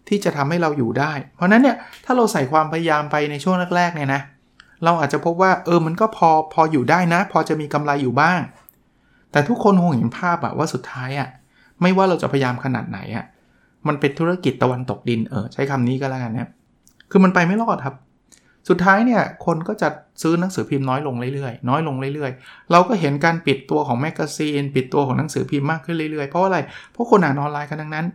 [0.08, 4.22] ที่จะทำให้เราอยู่ได้ เพราะนั้นเนี่ยถ้าเราใส่ความพยายามไปในช่วงแรกๆเนี่ยนะ
[4.84, 8.40] เราอาจจะพบว่าเออมันก็พอพออยู่ได้นะ พอจะมีกำไรอยู่บ้าง
[9.32, 11.30] แต่ทุกคนคงเห็นภาพอะว่าสุดท้ายอะ
[11.82, 13.26] ไม่ว่าเราจะพยายามขนาดไหนอะ
[13.88, 16.50] มันเป็นธุรกิจตะวันตกดินเออใช้คำนี้ก็แล้วกันนะ
[17.12, 17.96] คือมันไปไม่รอดครับ
[18.68, 19.90] สุดท้ายเนี่ยคนก็จะ
[20.22, 26.58] ซื้อหนังสือพิมพ์น้อยลงเรื่อยๆ น้อยลงเรื่อยๆ เราก็เห็นการปิดตัวของแมกกาซีน ปิดตัวของหนังสือพิมพ์มากขึ้นเรื่อยๆ เพราะอะไร
[26.92, 28.06] เพราะคนอ่านออนไลน์กันทั้งนั้น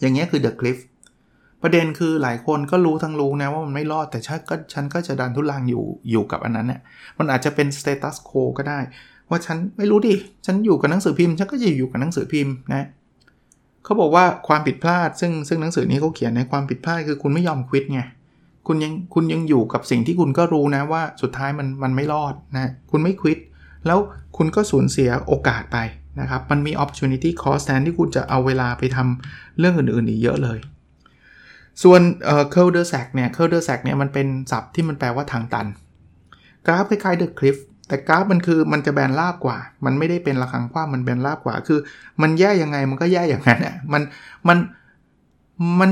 [0.00, 0.78] อย่างเงี้ยคือ The Cliff
[1.62, 6.80] ประเด็นคือหลายคนก็รู้ทั้งรู้นะว่ามันไม่รอดแต่ฉันก็ฉันก็จะดันทุรังอยู่อยู่กับอันนั้นเนี่ย
[7.18, 8.78] มันอาจจะเป็น status quo ก็ได้
[9.30, 10.14] ว่าฉันไม่รู้ดิ
[10.46, 12.86] ฉันอยู่กับหนังสือพิมพ์ ฉันก็จะอยู่กับหนังสือพิมพ์นะ
[13.84, 18.00] เขาบอกว่าความผิดพลาดซึ่งซึ่งหนังสือนี้เขาเขียนในความผิดพลาดคือคุณไม่ยอม quit ไง
[18.66, 23.38] คุณยังคุณยังอยู่กับสิ่งที่คุณก็รู้นะว่าสุดท้ายมันมันไม่รอดนะคุณไม่ควิด
[23.86, 23.98] แล้ว
[24.36, 25.78] คุณก็สูญเสียโอกาสไป
[26.20, 30.58] นะครับ มันมี opportunity cost แทนที่คุณจะเอาเวลาไปทำเรื่องอื่นๆอีกเยอะเลย
[31.82, 33.62] ส่วนเอ่อ c u l d e r sack เนี่ย c u l d e r
[33.68, 35.66] sack เนี่ยมันเป็นศัพท์ที่มันแปลว่าทางตัน
[36.66, 41.78] กราฟคล้ายๆ the cliff แต่กราฟมันคือมันจะแบนราบกว่า มันไม่ได้เป็นระฆังคว้ามันแบนราบกว่า คือ
[42.22, 44.02] มันแย่ยังไงมันก็แย่อย่างนั้นอะ มัน
[44.48, 44.58] มัน
[45.80, 45.90] มัน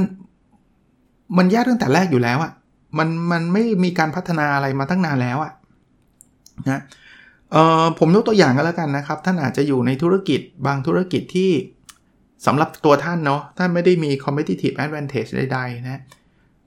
[1.37, 2.53] มันแย่ตั้งแต่แรกอยู่แล้วอะ
[2.99, 5.53] มันมันไม่มีการพัฒนาอะไรมาตั้งนานแล้วอะ
[6.71, 6.83] นะ
[7.53, 11.51] เอ่อผมยกตัวอย่างก็แล้วกันนะครับ ท่านอาจจะอยู่ในธุรกิจบางธุรกิจที่
[12.47, 16.03] สำหรับตัวท่านเนาะท่านไม่ได้มี competitive advantage ใดๆนะ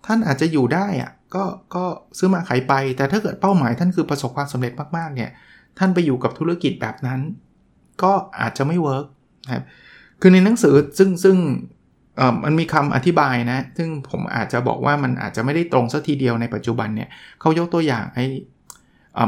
[0.06, 1.44] ท่านอาจจะอยู่ได้อะก็
[1.76, 1.84] ก็
[2.18, 5.30] ซื้อมาขายไป แต่ถ้าเกิดเป้าหมายท่านคือประสบความสำเร็จมากๆเนี่ย
[5.80, 7.20] ท่านไปอยู่กับธุรกิจแบบนั้น
[8.04, 9.06] ก็อาจจะไม่ work
[9.46, 9.64] นะครับ
[10.22, 11.38] คือในหนังสือซึ่งซึ่ง
[12.44, 17.10] มันมีคำอธิบายนะ ซึ่งผมอาจจะบอกว่ามันอาจจะไม่ได้ตรงสักทีเดียวในปัจจุบันเนี่ย
[17.42, 18.26] เขายกตัวอย่างไอ้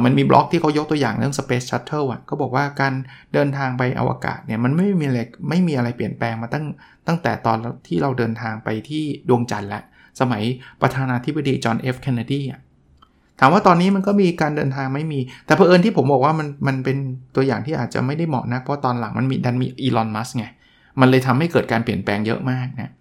[0.06, 2.94] มันมีบล็อกที่เขายกตัวอย่างเรื่อง Space Shuttle อะเขาบอกว่าการ
[3.34, 5.20] เดินทางไปอวกาศเนี่ยมันไม่มีอะไร
[5.50, 6.66] ไม่มีอะไรเปลี่ยนแปลงมาตั้ง
[7.08, 9.84] ตั้งแต่ตอนที่เราเดินทางไปที่ดวงจันทร์แล้ว
[10.20, 10.44] สมัย
[10.82, 12.60] ประธานาธิบดีจอห์นเอฟเคนเนดีอะ
[13.40, 16.98] ถามว่าตอนนี้มันก็มีการเดินทางไม่มี แต่เพอเอิญที่ผมบอกว่ามันมันเป็น
[17.36, 20.46] ตัวอย่างที่อาจจะไม่ได้เหมาะนะเพราะตอนหลังมันมีดันมีอีลอนมัสไง
[21.00, 22.92] มันเลยทำให้เกิดการเปลี่ยนแปลงเยอะมากนะ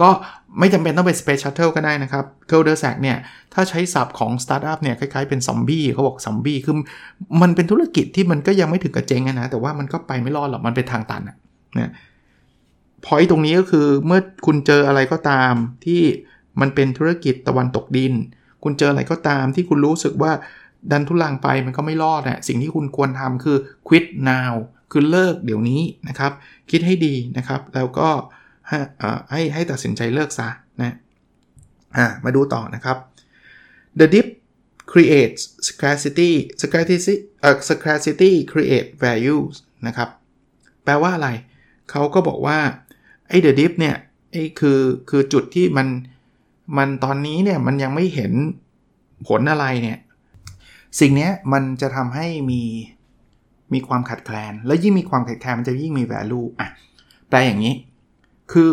[0.00, 0.10] ก็
[0.58, 3.16] ไม่จำเป็นต้องเป็น Space Shuttle ก็ได้นะครับ c u l d e r s a c เนี่ย
[3.54, 6.74] ถ้าใช้ศัพท์ของ Startup เนี่ย คล้ายๆเป็นซอมบี้เขาบอกซอมบี้คือ
[7.42, 11.36] มันเป็นธุรกิจที่มันก็ยังไม่ถึงกับเจ๊งนะ แต่ว่ามันก็ไปไม่รอดหรอก มันเป็นทางตันนะ
[11.78, 11.92] นะ
[13.04, 15.52] พอยตรงนี้ก็คือเมื่อคุณเจออะไรก็ตาม
[15.84, 16.02] ที่
[16.60, 18.12] มันเป็นธุรกิจตะวันตกดิน
[18.64, 20.32] คุณเจออะไรก็ตามที่คุณรู้สึกว่า
[20.90, 23.56] ดันทุลังไปมันก็ไม่รอดอะสิ่งที่คุณควรทำคือ
[23.88, 24.54] quit now
[24.90, 26.32] คือเลิกเดี๋ยวนี้นะครับ
[26.70, 28.08] คิดให้ดีนะครับ แล้วก็
[28.68, 28.78] ให้
[29.30, 30.48] ให้ให้ตัดสินใจเลิกซะ
[30.80, 30.94] นะ
[31.96, 32.96] อ่ามาดูต่อนะครับ
[33.98, 34.26] the dip
[34.92, 36.30] creates scarcity
[36.62, 39.54] scarcity เอ่อ scarcity create values
[39.86, 40.08] นะครับ
[40.84, 41.28] แปลว่าอะไร
[41.90, 42.58] เขาก็บอกว่า
[43.28, 43.96] ไอ้ the dip เนี่ย
[44.32, 45.88] ไอ้คือ คือจุดที่มัน
[46.78, 48.32] มันตอนนี้เนี่ย มันยังไม่เห็น
[49.28, 49.98] ผลอะไรเนี่ย
[51.00, 52.62] สิ่งนี้มันจะทำให้มี
[53.74, 56.68] มีความขัดแคลน แล้วยิ่งมีความขัดแคลนมันจะยิ่งมี value อะ
[57.28, 57.74] แปลอย่างนี้
[58.52, 58.68] คือ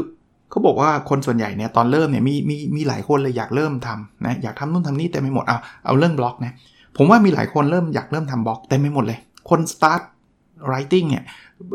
[0.49, 6.53] เขาบอกว่าคนส่วนใหญ่เนี่ยตอนเริ่มเนี่ยมีมีมีหลายคนเลยอยากเริ่มทำนะอยากทำนู่นทำนี่แต่ไม่หมดเอาเอาเรื่องบล็อกนะ
[6.97, 10.01] ผมว่ามีหลายคนเริ่มอยากเริ่มทำบล็อกแต่ไม่หมดเลย คน start
[10.67, 11.23] writing เนี่ย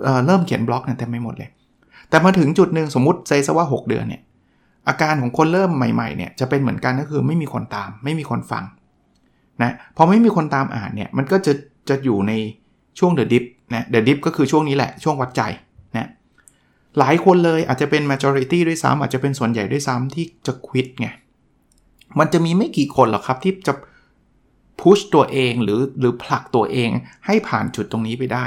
[0.03, 1.51] เเริ่มเขียนบล็อกเนี่ยแต่ไม่หมดเลย
[2.11, 4.23] แต่มาถึงจุดหนึ่งสมมติเซซะว่า 6 เดือนเนี่ย
[4.89, 8.65] อาการของคนเริ่มใหม่ๆเนี่ยจะเป็นเหมือนกันก็คือไม่มีคนตาม ไม่มีคนฟัง
[9.63, 11.53] นะพอไม่มีคนตามอ่านเนี่ยมันก็จะ
[11.89, 12.33] จะอยู่ใน
[12.99, 15.43] ช่วงเดอะดิฟนะเดอะดิฟก็คือช่วงนี้แหละช่วงวัดใจ
[15.97, 16.09] นะ
[16.99, 21.09] หลายคนเลยอาจจะเป็น majority ด้วยซ้ำอาจจะเป็นส่วนใหญ่ด้วยซ้ำที่จะควิดไง
[22.19, 23.73] มันจะมีไม่กี่คนหรอกครับที่จะ
[24.81, 26.91] push ตัวเองหรือหรือผลักตัวเอง
[27.27, 28.45] ให้ผ่านจุดตรงนี้ไปได้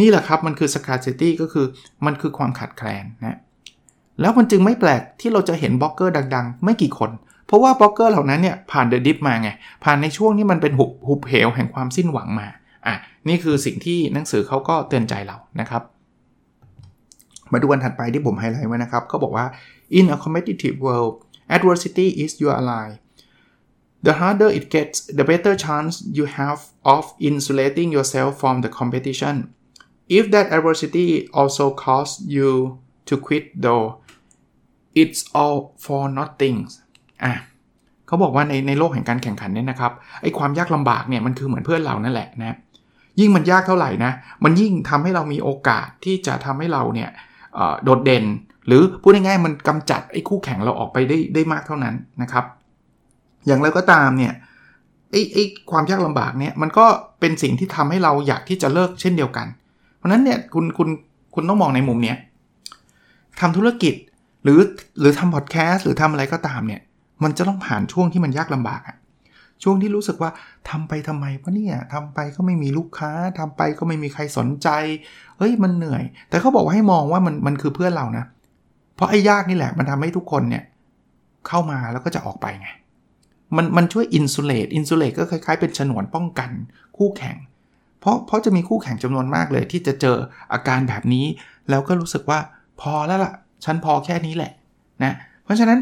[0.00, 1.66] นี่แหละครับมันคือ scarcity ก็คือ
[2.06, 3.38] มันคือความขาดแคลนนะ
[4.20, 7.10] แล้วมันจึงไม่แปลกที่เราจะเห็นบล็อกเกอร์ดัง ๆ ไม่กี่คน
[7.46, 9.50] เพราะว่าบล็อกเกอร์เหล่านั้นเนี่ยผ่าน The Dip มาไง
[9.84, 12.48] ผ่านในช่วงที่มันเป็นหุบหุบเหวแห่งความสิ้นหวังมา
[12.86, 12.94] อะ
[13.28, 15.82] นี่คือสิ่งที่หนังสือเขาก็เตือนใจเรานะครับ
[17.52, 19.46] มาดูกันถัดไปที่ผมไฮไลท์ไว้นะครับเขาบอกว่า
[19.98, 21.14] in a competitive world
[21.56, 22.88] adversity is your ally
[24.06, 26.60] the harder it gets the better chance you have
[26.94, 29.34] of insulating yourself from the competition
[30.18, 31.08] if that adversity
[31.40, 32.50] also causes you
[33.08, 33.86] to quit though
[35.02, 36.58] it's all for nothing
[37.24, 37.32] อะ
[38.06, 42.56] เขาบอกว่าในในโลกแห่งการแข่งขันเนี่ยนะครับไอความยากลำบากเนี่ยมันคือเหมือนเพื่อนเรานั่นแหละนะ
[43.20, 44.12] ยิ่งมันยากเท่าไหร่นะ
[44.44, 47.10] มันยิ่งทำให้เรามีโอกาสที่จะทำให้เราเนี่ย
[47.84, 48.24] โดดเด่น
[48.66, 52.44] หรือพูดง่ายๆมันกำจัดไอ้คู่แข่งเราออกไปได้ได้มากเท่านั้นนะครับ
[53.46, 54.32] อย่างไรก็ตามเนี่ย
[55.10, 56.86] ไอ้ไอ้ความยากลำบากเนี่ยมันก็
[57.20, 59.46] เป็นสิ่งที่ทำให้เราอยากที่จะเลิกเช่นเดียวกัน
[59.96, 60.88] เพราะนั้นเนี่ยคุณคุณ
[61.34, 62.16] คุณต้องมองในมุมเนี้ย
[63.40, 63.94] ทำธุรกิจ
[64.44, 64.60] หรือ
[65.00, 66.80] หรือทำพอดแคสต์หรือทำอะไรก็ตามเนี่ย
[67.22, 68.96] มันจะต้องผ่านช่วงที่มันยากลำบากอะ
[69.62, 70.30] ช่วงที่รู้สึกว่า
[70.70, 74.68] ทำไปทำไมวะเนี่ยทำไปก็ไม่มีลูกค้าทำไปก็ไม่มีใครสนใจ
[75.38, 78.24] เฮ้ยมันเหนื่อย แต่เขาบอกว่าให้มองว่ามันมันคือเพื่อนเรานะ
[78.96, 80.64] เพราะไอ้ยากนี่แหละมันทำให้ทุกคนเนี่ย
[81.48, 82.68] เข้ามาแล้วก็จะออกไปไง
[83.56, 86.50] มันมันช่วย insulate insulate ก็คล้ายๆ เป็นฉนวนป้องกัน
[86.96, 87.36] คู่แข่ง
[88.00, 90.16] เพราะเพราะจะมีคู่แข่งจำนวนมากเลย ที่จะเจอ
[90.52, 91.26] อาการแบบนี้
[91.70, 92.38] แล้วก็รู้สึกว่า
[92.80, 93.32] พอแล้วล่ะ
[93.64, 94.52] ฉันพอแค่นี้แหละ
[95.04, 95.12] นะ
[95.44, 95.78] เพราะฉะนั้น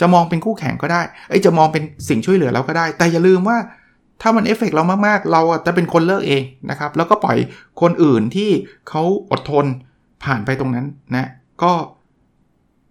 [0.00, 3.58] จะมองเป็นคู่แข่งก็ได้ไอ้จะมองเป็นสิ่งช่วยเหลือเราก็ได้ แต่อย่าลืมว่า
[4.22, 7.38] ถ้ามันเอฟเฟกเรามากๆ เราจะเป็นคนเลิกเองนะครับ แล้วก็ปล่อย
[7.80, 8.50] คนอื่นที่
[8.88, 9.66] เขาอดทน
[10.24, 11.30] ผ่านไปตรงนั้นนะ
[11.62, 11.72] ก็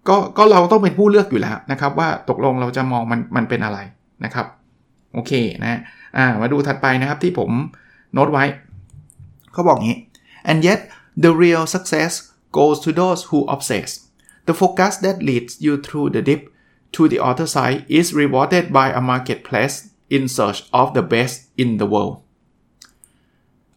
[0.10, 3.80] ก็ก็เราต้องเป็นผู้เลือกอยู่แล้วนะครับ ว่าตกลงเราจะมองมันมันเป็นอะไร
[4.24, 4.46] นะครับ
[5.14, 5.32] โอเค
[5.64, 5.80] นะ
[6.18, 7.52] อ่ามาดูถัดไปนะครับที่ผม
[8.14, 8.44] โน้ตไว้
[9.54, 9.98] เขาบอกงี้
[10.50, 10.80] and yet
[11.24, 12.12] the real success
[12.58, 13.90] goes to those who obsess
[14.48, 16.42] the focus that leads you through the dip
[16.96, 19.76] to the other side is rewarded by a marketplace
[20.10, 22.22] in search of the best in the world.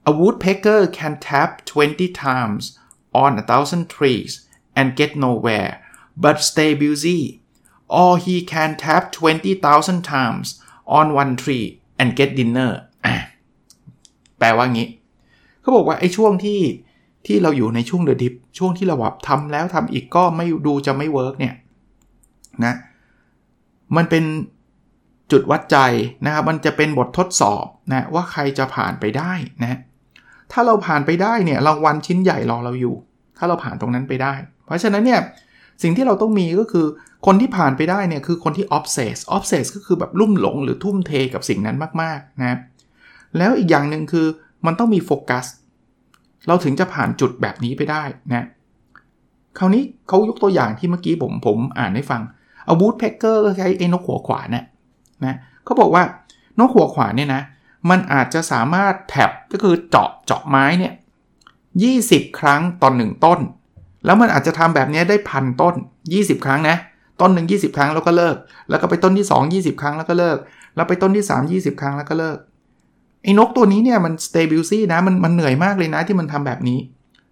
[0.07, 2.78] A woodpecker can tap 20 times
[3.12, 5.85] on a thousand trees and get nowhere,
[6.16, 7.42] but stay busy.
[7.88, 12.72] Or he can tap 20,000 times on one tree and get dinner.
[14.38, 14.88] แปลว่างี้
[15.61, 16.61] เขาบอกว่าไอ้ช่วงที่
[17.26, 21.54] ที่เราอยู่ในช่วง The Dip ช่วงที่เราแบบทำแล้วทำอีกก็ไม่ดูจะไม่ work เนี่ย
[22.64, 22.74] นะ
[23.96, 24.24] มันเป็น
[25.33, 25.79] จุดวัดใจ
[26.24, 29.79] นะครับ มันจะเป็นบททดสอบนะว่าใครจะผ่านไปได้นะ
[30.53, 32.94] ถ้าเราผ่านไปได้เนี่ยรางวัลชิ้นใหญ่รอเราอยู่
[33.38, 34.35] ถ้าเราผ่านตรงนั้นไปได้
[34.66, 35.20] เพราะฉะนั้นเนี่ย
[35.83, 36.87] สิ่งที่เราต้องมีก็คือ
[37.27, 42.59] คนที่ผ่านไปได้เนี่ยคือคนที่ obsess obsess ก็คือแบบลุ่มหลงหรือทุ่มเทกับสิ่งนั้นมากๆนะ
[43.38, 44.27] แล้วอีกอย่างหนึ่งคือ
[44.66, 45.46] มันต้องมีโฟกัส
[46.48, 48.46] เราถึงจะผ่านจุดแบบนี้ไปได้นะ
[49.59, 52.22] คราวนี้เขายกตัวอย่างที่เมื่อกี้ผมผมอ่านให้ฟัง
[52.68, 54.64] เอาวูดแพ็กเกอร์ก็ใช้ไอ้นกหัวขวานเนี่ย
[55.24, 56.02] นะเขาบอกว่า
[56.59, 57.42] นกหัวขวานเนี่ยนะ
[57.90, 60.92] มันอาจจะสามารถแท็บก็คือเจาะเจาะไม้เนี่ย
[61.64, 63.40] 20ครั้งตอนหนึ่งต้น
[64.04, 65.74] แล้วมันอาจจะทำแบบนี้ได้พันต้น
[66.12, 66.76] 20 ครั้งนะ
[67.20, 68.37] ต้นหนึ่ง20 ครั้งแล้วก็เลิก
[68.70, 70.38] แล้วก็ไปต้นที่ 2 20 ครั้งแล้วก็เลิก
[70.76, 72.38] แล้วไปต้นที่ 3 20 ครั้งแล้วก็เลิก
[73.22, 76.78] ไอ้นกตัวนี้เนี่ยมัน stability นะมันมันเหนื่อยมากเลยนะที่มันทำแบบนี้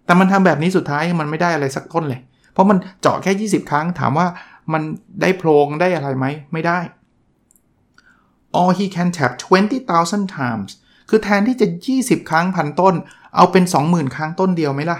[0.05, 2.19] แต่มันทำแบบนี้สุดท้ายมันไม่ได้อะไรสักต้นเลย
[2.53, 4.27] เพราะมันเจาะแค่ 20 ครั้งถามว่า
[4.73, 4.83] มัน
[5.21, 6.79] ได้โพรงได้อะไรไหม ไม่ได้
[8.59, 9.31] or he can tap
[9.83, 10.71] 20,000 times
[11.09, 12.95] คือแทนที่จะ 20 ครั้งพันต้น
[13.35, 14.99] เอาเป็น 20,000 ครั้งต้นเดียวไหมล่ะ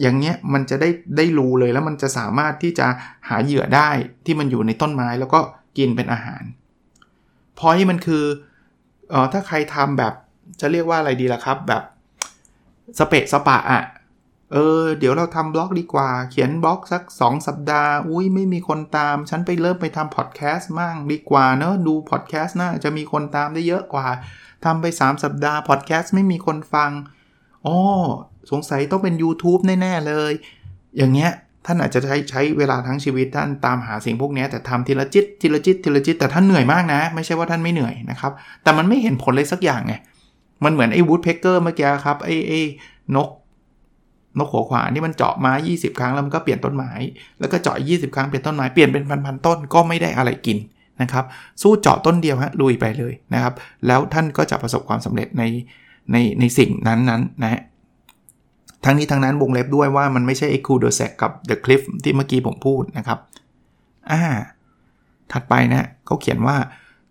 [0.00, 2.86] อย่างเงี้ยมันจะได้ได้รู้เลยแล้วมันจะสามารถที่จะ
[3.28, 3.90] หาเหยื่อได้
[4.24, 5.40] ที่มันอยู่ในต้นไม้แล้วก็
[5.78, 6.42] กินเป็นอาหาร
[7.58, 8.24] พอยมันคือ
[9.12, 10.14] ออถ้าใครทำแบบ
[10.60, 11.82] จะเรียกว่าอะไรดีล่ะครับ แบบ
[12.98, 13.82] สเปะสปะอะ่ะ
[14.54, 24.06] เออ เดี๋ยวเราทำบล็อกดีกว่า เขียนบล็อกสัก 2 สัปดาห์ อุ้ยไม่มีคนตาม ฉันไปเริ่มไปทำพอดแคสต์มั่งดีกว่าเนอะดูพอดแคสต์น่าจะมีคนตามได้เยอะกว่า
[24.64, 26.90] ทำไป 3 สัปดาห์พอดแคสต์ไม่มีคนฟัง
[27.66, 27.76] อ๋อ
[28.50, 30.32] สงสัยต้องเป็น YouTube แน่ ๆ เลย
[30.96, 31.30] อย่างเงี้ย
[31.66, 39.94] ท่านอาจจะใช้ใช้เวลาทั้งชีวิตท่านตามหาสิ่งพวกนี้แต่ทำทีละจิตทีละจิตทีละจิตแต่ท่านเหนื่อยมากนะ ไม่ใช่ว่าท่านไม่เหนื่อยนะครับ แต่มันไม่เห็นผลเลยสักอย่างไง
[40.64, 42.60] มันเหมือนไอ้วูดเพกเกอร์เมื่อกี้ครับไอ้ไอ้
[43.16, 43.28] นก
[44.38, 46.92] นกหัวขวานี่มันเจาะมา 20 ครั้งแล้วมันก็เปลี่ยนต้นไม้
[47.40, 50.58] แล้วก็เจาะ 20 ครั้งเปลี่ยนต้นไม้เปลี่ยนเป็นพันๆต้นก็ไม่ได้อะไรกิน
[51.02, 51.24] นะครับ
[51.62, 53.54] สู้เจาะต้นเดียวฮะลุยไปเลยนะครับ
[53.86, 55.42] แล้วท่านก็จะประสบความสำเร็จใน
[56.12, 57.62] ในในสิ่งนั้นๆนนะฮะ
[58.84, 63.18] ทั้งนี้ทั้งนั้นวงเล็บด้วยว่ามันไม่ใช่ไอ้คูเดอร์แซกกับเดอะคลิฟที่เมื่อกี้ผมพูดนะครับ
[64.10, 64.22] อ่า
[65.32, 66.56] ถัดไปนะเขาเขียนว่า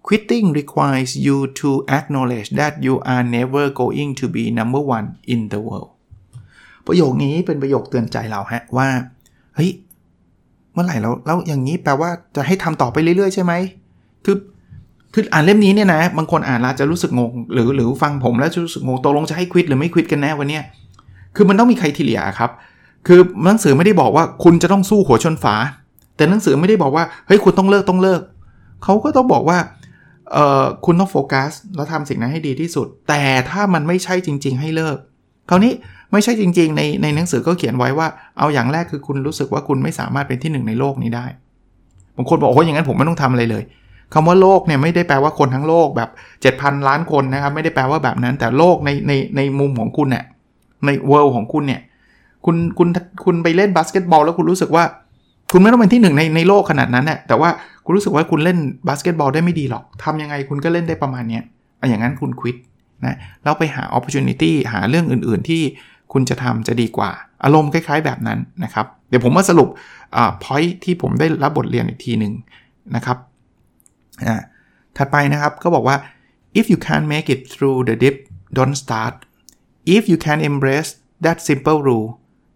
[0.08, 5.42] quitting requires you to acknowledge that you are never going to be number one in
[5.54, 5.92] the world
[6.88, 8.88] ประโยคนี้เป็นประโยคเตือนใจเราฮะว่า
[9.56, 9.69] เฮ้ย
[10.74, 13.54] เมื่อไหร่แล้วแล้วอย่างนี้แปลว่าจะให้ทำต่อไปเรื่อยๆใช่ไหม
[14.26, 14.38] คือ
[15.13, 20.60] คืออ่านเล่มนี้เนี่ยนะ บางคนอ่านแล้วจะรู้สึกงง หรือหรือฟังผมแล้วจะรู้สึกงงตกลงจะให้ควิดหรือไม่ควิดกันแน่วันนี้
[21.36, 22.52] คือมันต้องมีใครทีเหลียครับ
[23.08, 25.56] คือหนังสือไม่ได้บอกว่าคุณจะต้องสู้หัวชนฝา
[26.15, 28.22] แต่หนังสือไม่ได้บอกว่าเฮ้ยคุณต้องเลิกต้องเลิก
[28.84, 29.58] เขาก็ต้องบอกว่า
[30.32, 34.98] เอ่อคุณต้องโฟกัสแล้วทำสิ่งนั้นให้ดีที่สุด แต่ถ้ามันไม่ใช่จริง ๆ ให้เลิก
[35.50, 35.72] คราวนี้
[36.13, 41.26] ไม่ใช่จริง ๆ ในในหนังสือก็เขียนไว้ว่าเอาอย่างแรกคือคุณรู้สึกว่าคุณไม่สามารถเป็นที่หนึ่งในโลกนี้ได้
[42.17, 43.63] บางคนบอกโอ้ยอย่างนั้นผมไม่ต้องทำอะไรเลย
[44.13, 46.10] คำว่าโลกเนี่ยไม่ได้แปลว่าคนทั้งโลกแบบ
[46.43, 50.23] 7,000 ล้านคนนะครับ ไม่ได้แปลว่าแบบนั้นแต่โลกในในในมุมของคุณเนี่ย
[50.86, 51.82] ใน world ของคุณเนี่ย
[52.45, 52.88] คุณคุณ
[53.26, 54.84] คุณไปเล่นบาสเกตบอลแล้วคุณรู้สึกว่า
[55.52, 57.49] คุณไม่ต้องเป็นที่หนึ่งในในโลกขนาดนั้นเนี่ยแต่ว่า
[57.86, 61.39] คุณรู้สึกว่าคุณเล่นบาสเกตบอลได้ไม่ดีหรอกทำยังไงคุณก็เล่นได้ประมาณนี้
[61.89, 62.56] อย่างนั้นคุณ quit
[63.06, 65.62] นะแล้วไปหา opportunity หาเรื่องอื่น ๆ ที่
[66.13, 67.12] คุณจะทำจะดีกว่า
[67.43, 69.69] อารมณ์คล้าย ๆ แบบนั้นนะครับ เดี๋ยวผมมาสรุป
[70.15, 72.34] อ่า point ที่ผมได้รับบทเรียนอีกทีหนึ่ง
[72.95, 73.17] นะครับ
[74.26, 74.41] อ่า
[74.97, 75.97] ถัดไปนะครับก็บอกว่า
[76.60, 78.15] if you can't make it through the dip
[78.58, 79.15] don't start
[79.95, 80.91] if you can embrace
[81.26, 82.10] that simple rule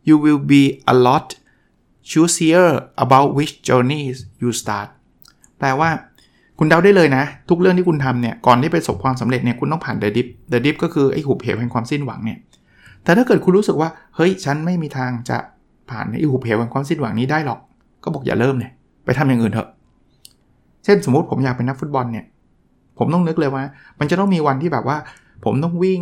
[0.08, 1.28] you will be a lot
[2.10, 2.70] choosier
[3.06, 4.90] about which journeys you start
[5.60, 5.90] แปลว่า
[6.60, 12.40] คุณเดาได้เลยนะ ทุกเรื่องที่คุณทำเนี่ย ก่อนที่ไปประสบความสำเร็จเนี่ย คุณต้องผ่าน the dip the dip ก็คือ ไอ้หุบเหวแห่งความสิ้นหวังเนี่ย
[13.08, 15.38] แต่ถ้าเกิดคุณรู้สึกว่า เฮ้ย ฉันไม่มีทางจะ
[15.90, 17.60] ผ่านไอ้หุบเหวแห่งความสิ้นหวังนี้ได้หรอก
[18.04, 18.72] ก็บอกอย่าเริ่มเลย
[19.06, 19.70] ไปทำอย่างอื่นเถอะ
[20.84, 22.26] เช่นสมมติผมอยากเป็นนักฟุตบอลเนี่ย
[22.98, 23.64] ผมต้องนึกเลยว่า
[24.00, 24.98] มันจะต้องมีวันที่แบบว่า
[25.46, 26.02] ผมต้องวิ่ง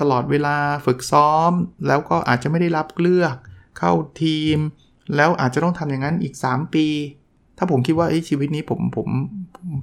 [0.00, 1.52] ตลอดเวลาฝึกซ้อม
[1.86, 3.36] แล้วก็อาจจะไม่ได้รับเลือก
[3.78, 4.58] เข้าทีม
[5.16, 6.86] แล้วอาจจะต้องทำอย่างนั้นอีก 3 ปี
[7.58, 9.08] ถ้าผมคิดว่าชีวิตนี้ผมผม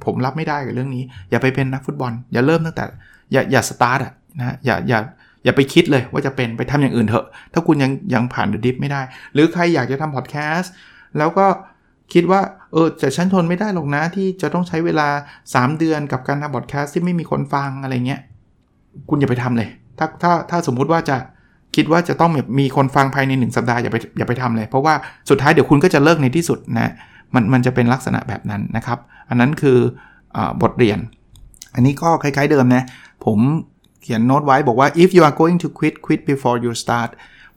[0.06, 2.86] ผมรับไม่ได้กับเรื่องนี้ อย่าไปเป็นนักฟุตบอล อย่าเริ่มตั้งแต่
[3.32, 4.99] อย่าอย่าสตาร์ทอะนะอย่าอย่า
[5.43, 9.02] อย่าไปคิดเลยว่าจะเป็นไปทำอย่างอื่นเถอะ ถ้าคุณยังยังผ่าน The Dip ไม่ได้
[9.34, 10.71] หรือใครอยากจะทำพอดแคสต์
[11.17, 11.47] แล้วก็
[12.13, 12.41] คิดว่า
[12.73, 15.08] เออแต่ฉันทนไม่ได้หรอกนะ ที่จะต้องใช้เวลา
[15.45, 18.21] 3 เดือนกับการทำพอดแคสต์ที่ไม่มีคนฟังอะไรเงี้ย
[19.10, 21.17] คุณอย่าไปทำเลย ถ้าถ้าถ้าสมมุติว่าจะ
[21.76, 24.93] คิดว่าจะต้องมีคนฟังภายใน 1 สัปดาห์อย่าไปอย่าไปทำเลย เพราะว่า
[25.30, 26.91] สุดท้ายเดี๋ยวคุณก็จะเลิกในที่สุดนะ
[27.34, 29.78] มันมันจะเป็นลักษณะแบบนั้นนะครับ อันนั้นคือ
[30.36, 31.00] อบทเรียน
[31.76, 32.84] อันนี้ก็คล้ายๆเดิมนะ
[33.26, 33.39] ผม
[34.08, 37.10] ขียนโน้ตไว้บอกว่า if you are going to quit quit before you start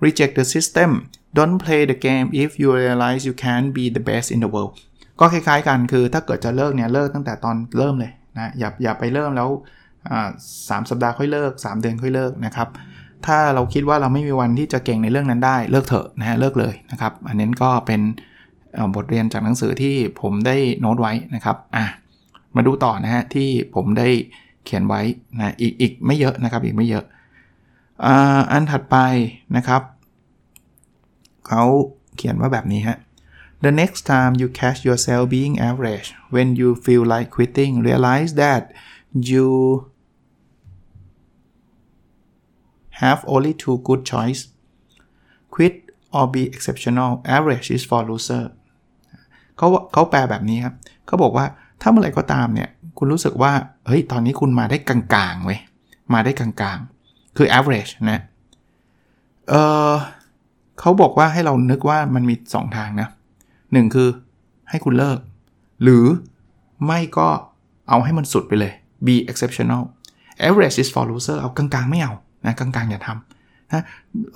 [0.05, 0.91] reject the system
[1.39, 4.73] don't play the game if you realize you can't be the best in the world
[5.21, 9.49] ก็คล้ายๆกันคือถ้าเกิดจะเลิกเนี่ย เลิกตั้งแต่ตอนเริ่มเลยนะอย่าอย่าไปเริ่มแล้ว
[10.69, 12.69] สามสัปดาห์ค่อยเลิก 3 เดือนค่อยเลิกนะครับ
[13.27, 18.01] ถ้าเราคิดว่าเราไม่มีวันที่จะเก่งในเรื่องนั้นได้เลิกเถอะนะฮะเลิกเลยนะครับ อันนี้ก็เป็น
[18.95, 21.87] บทเรียนจากหนังสือที่ผมได้โน้ตไว้นะครับอะ
[22.57, 24.09] มาดูต่อนะฮะที่ผมได้
[24.65, 25.03] เขียนไว้
[25.39, 27.05] นะอีกอีกไม่เยอะนะครับอีกไม่เยอะ
[28.51, 28.97] อันถัดไป
[29.57, 29.83] นะครับ
[31.49, 31.63] เขา
[32.17, 32.99] เขียนว่าแบบนี้ฮะ
[33.65, 38.63] The next time you catch yourself being average when you feel like quitting realize that
[39.31, 39.49] you
[43.03, 44.41] have only two good choice
[45.55, 45.75] quit
[46.17, 48.45] or be exceptional average is for loser
[49.57, 50.75] เขาเขาแปลแบบนี้ครับ
[51.07, 51.47] เขาบอกว่า
[51.81, 53.53] ถ้าเมื่อไหร่ก็ตามเนี่ย คุณรู้สึกว่า
[53.87, 55.61] เฮ้ยตอนนี้คุณมาได้กลางๆเว้ย
[56.15, 58.21] มาได้กลางๆ คือ average นะ
[59.51, 59.55] เอ
[59.91, 59.93] อ
[60.81, 63.09] เขาบอกว่าให้เรานึกว่ามันมี 2 ทางนะ
[63.73, 64.09] หนึ่งคือ
[64.71, 65.19] ให้คุณเลิก
[65.83, 66.05] หรือ
[66.87, 67.29] ไม่ก็
[67.89, 68.73] เอาให้มันสุดไปเลย
[69.07, 69.83] be exceptional
[70.47, 72.13] average is for loser เอากลางๆ ไม่เอา
[72.47, 73.83] นะกลางๆ อย่าทำนะ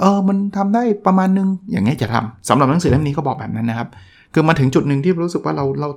[0.01, 3.89] เออมันทำได้ประมาณนึง อย่างเงี้ยจะทำสำหรับหนังสือเล่มนี้ก็บอกแบบนั้นนะครับ
[4.33, 5.89] คือมาถึงจุดหนึ่งที่รู้สึกว่าเราเรา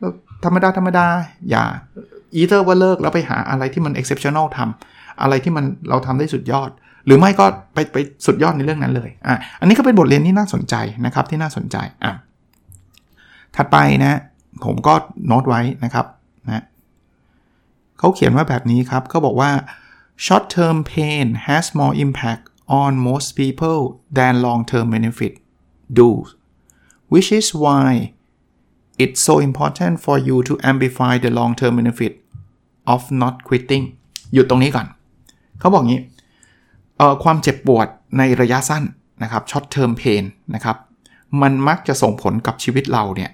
[0.00, 0.08] เรา
[0.44, 1.06] ธรรมดาธรรมดา
[1.50, 1.64] อย่า
[2.34, 6.70] อีเตอร์ว่าเลิกแล้วไปหาอะไรที่มัน exceptional ทำอะไรที่มันเราทำได้สุดยอด
[7.06, 10.74] หรือไม่ก็ไปไปสุดยอดในเรื่องนั้นเลยอะอันนี้ก็เป็นบทเรียนที่น่าสนใจ
[11.06, 12.12] นะครับที่น่าสนใจอะ
[13.56, 14.20] ถัดไปนะ
[14.64, 14.94] ผมก็
[15.26, 16.06] โน้ตไว้นะครับ
[16.46, 16.64] นะ
[17.98, 19.50] เขาเขียนว่าแบบนี้ครับเขาบอกว่า
[20.24, 22.44] short term pain has more impact
[22.82, 23.80] on most people
[24.18, 25.34] than long term benefit
[25.98, 26.10] do
[27.12, 27.88] which is why
[29.02, 32.12] it's so important for you to amplify the long term benefit
[32.94, 33.84] of not quitting
[34.34, 34.86] หยุดตรงนี้ก่อน
[35.60, 36.00] เขาบอกงี้
[37.22, 37.86] ความเจ็บปวด
[38.18, 38.82] ในระยะสั้น
[39.22, 40.76] นะครับ short term pain นะครับ
[41.42, 43.30] มันมักจะส่งผลกับชีวิตเราเนี่ย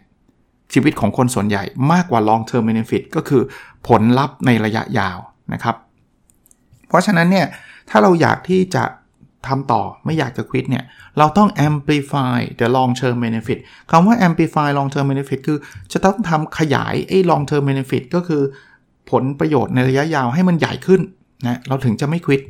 [0.73, 3.43] ชีวิตของคนส่วนใหญ่มากกว่า long term benefit ก็คือ
[3.89, 5.19] ผลลัพธ์ในระยะยาว
[5.53, 5.77] นะครับ
[6.89, 7.47] เพราะฉะนั้นเนี่ย
[7.91, 8.85] ถ้าเราอยากที่จะ
[9.47, 10.85] ทำต่อไม่อยากจะควิดเนี่ย
[11.19, 13.59] เราต้อง amplify the long term benefit
[13.91, 15.59] คำว่า amplify long term benefit คือ
[15.93, 18.43] จะต้องทำขยายไอ้ long term benefit ก็คือ
[19.11, 21.01] ผลประโยชน์ในระยะยาวให้มันใหญ่ขึ้น
[21.47, 22.41] นะเราถึงจะไม่ควิด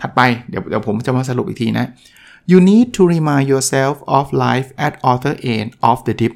[0.00, 1.86] ถัดไปเดี๋ยวเดี๋ยวผมจะมาสรุปอีกทีนะ
[2.50, 6.34] you need to remind yourself of life at other end of the dip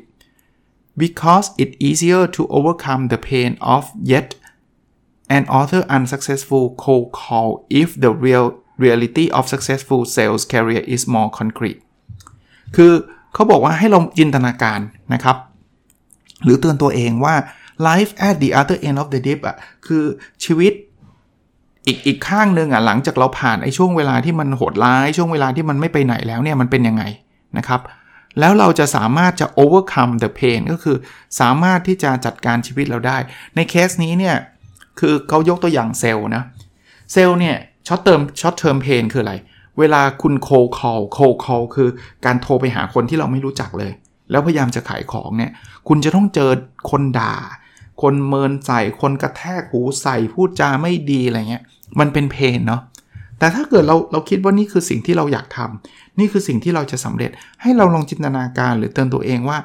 [1.02, 4.28] because it easier to overcome the pain of yet
[5.36, 8.48] an author unsuccessful cold call if the real
[8.84, 11.80] reality of successful sales career is more concrete
[12.76, 12.92] คือ
[13.34, 14.80] เขาบอกว่าให้เราจินตนาการ
[15.14, 15.36] นะครับ
[16.44, 17.34] หรือเตือนตัวเองว่า
[17.88, 20.04] life at the other end of the dip อะคือ
[20.44, 20.72] ชีวิต
[21.86, 27.02] อีกอีกข้างหนึ่งอะหลังจากเราผ่านไอ้ช่วงเวลาที่มันโหดร้าย ช่วงเวลาที่มันไม่ไปไหนแล้วเนี่ยมันเป็นยังไง
[27.58, 27.80] นะครับ
[28.38, 30.96] แล้วเราจะสามารถจะ overcome the pain ก็คือ
[31.40, 33.18] สามารถที่จะจัดการชีวิตเราได้
[33.56, 34.36] ในเคสนี้เนี่ย
[35.00, 36.42] คือเขายกตัวอย่างเซลล์นะ
[37.12, 37.56] เซลล์เนี่ย
[37.92, 39.34] short term short term pain คืออะไร
[39.78, 41.88] เวลาคุณ cold call cold call คือ
[42.24, 43.92] การโทรไปหาคนที่เราไม่รู้จักเลย
[44.30, 45.52] แล้วพยายามจะขายของเนี่ย
[45.88, 46.50] คุณจะต้องเจอ
[46.90, 47.34] คนด่า
[48.02, 51.62] คนเมินใส่คนกระแทกหูใส่พูดจาไม่ดีอะไรเงี้ย
[52.00, 52.80] มันเป็น pain เนาะ
[53.38, 57.30] แต่ถ้าเกิดเราเราคิดว่านี่คือสิ่งที่เราอยากทำนี่คือสิ่งที่เราจะสำเร็จ
[57.62, 59.58] ให้เราลองจินตนาการหรือเตือนตัวเองว่า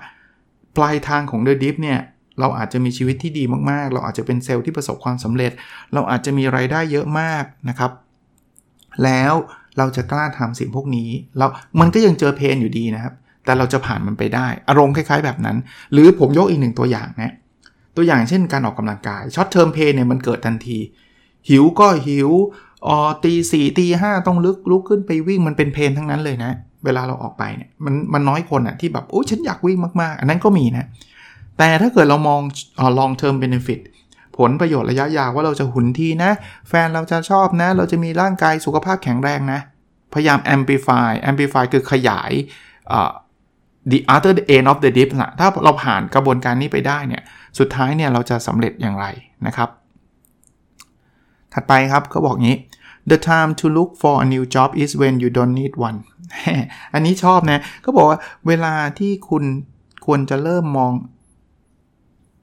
[0.78, 2.00] ปลายทางของ The Dip เนี่ย
[2.40, 5.52] เราอาจจะมีชีวิตที่ดีมากๆ เราอาจจะเป็นเซลล์ที่ประสบความสำเร็จ
[5.94, 7.92] เราอาจจะมีรายได้เยอะมากนะครับ
[9.04, 9.34] แล้ว
[9.78, 11.46] เราจะกล้าทำสิ่งพวกนี้เรา
[11.80, 13.14] มันก็ยังเจอ pain อยู่ดีนะครับ
[13.46, 15.58] แต่เราจะผ่านมันไปได้ อารมณ์คล้ายๆแบบนั้น
[15.94, 17.34] หรือผมยกอีกหนึ่งตัวอย่างนะ
[17.96, 20.78] ตัวอย่างเช่นการออกกำลังกาย short term pain เนี่ยมันเกิดทันที
[21.50, 22.30] หิวก็หิว
[22.88, 26.52] ออตีสี่ตีห้าต้องลุกลุกขึ้นไปวิ่งมันเป็น pain ทั้งนั้นเลยนะ
[26.86, 30.86] เวลาเราออกไปเนี่ยมันมันน้อยคนอะที่แบบโอ้ฉันอยากวิ่งมากๆ อันนั้นก็มีนะ
[31.58, 32.42] แต่ถ้าเกิดเรามอง
[32.80, 33.80] ออ long term benefit
[34.38, 36.32] ผลประโยชน์ระยะยาวว่าเราจะหุ่นทีนะ
[36.70, 39.60] แฟนเราจะชอบนะ เราจะมีร่างกายสุขภาพแข็งแรงนะ
[40.14, 42.32] พยายาม amplify amplify คือขยาย
[43.92, 47.24] the other end of the dip นะถ้าเราผ่านกระบวนการนี้ไปได้เนี่ย
[47.60, 49.06] สุดท้ายเนี่ยเราจะสำเร็จอย่างไร
[49.48, 49.70] นะครับ
[51.54, 52.58] ถัดไปครับเขาบอกงี้
[53.12, 55.98] the time to look for a new job is when you don't need one
[56.94, 59.44] อันนี้ชอบนะก็บอกว่าเวลาที่คุณ
[60.06, 60.92] ควรจะเริ่มมอง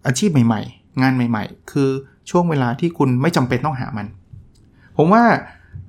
[0.07, 1.91] อาชีพใหม่ ๆ งานใหม่ ๆ คือ
[2.31, 4.07] ช่วงเวลาที่คุณไม่จำเป็นต้องหามัน
[4.97, 5.23] ผมว่า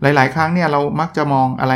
[0.02, 1.74] หลาย ๆ ครั้งเนี่ยเรามักจะมองอะไร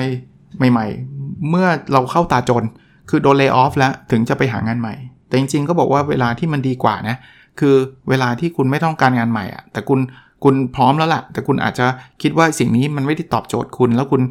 [0.72, 0.88] ใหม่
[1.18, 2.64] ๆ เมื่อเราเข้าตาจน
[3.10, 4.94] คือโดนเลิกออฟแล้วถึงจะไปหางานใหม่
[5.28, 7.18] แต่จริง ๆ ก็บอกว่าเวลาที่มันดีกว่านะ
[7.60, 7.76] คือ
[8.10, 10.00] เวลาที่คุณไม่ต้องการงานใหม่อะแต่คุณ
[10.44, 11.86] คุณพร้อมแล้วล่ะ แต่คุณอาจจะ
[12.22, 14.22] คิดว่าสิ่งนี้มันไม่ได้ตอบโจทย์คุณ แล้วคุณ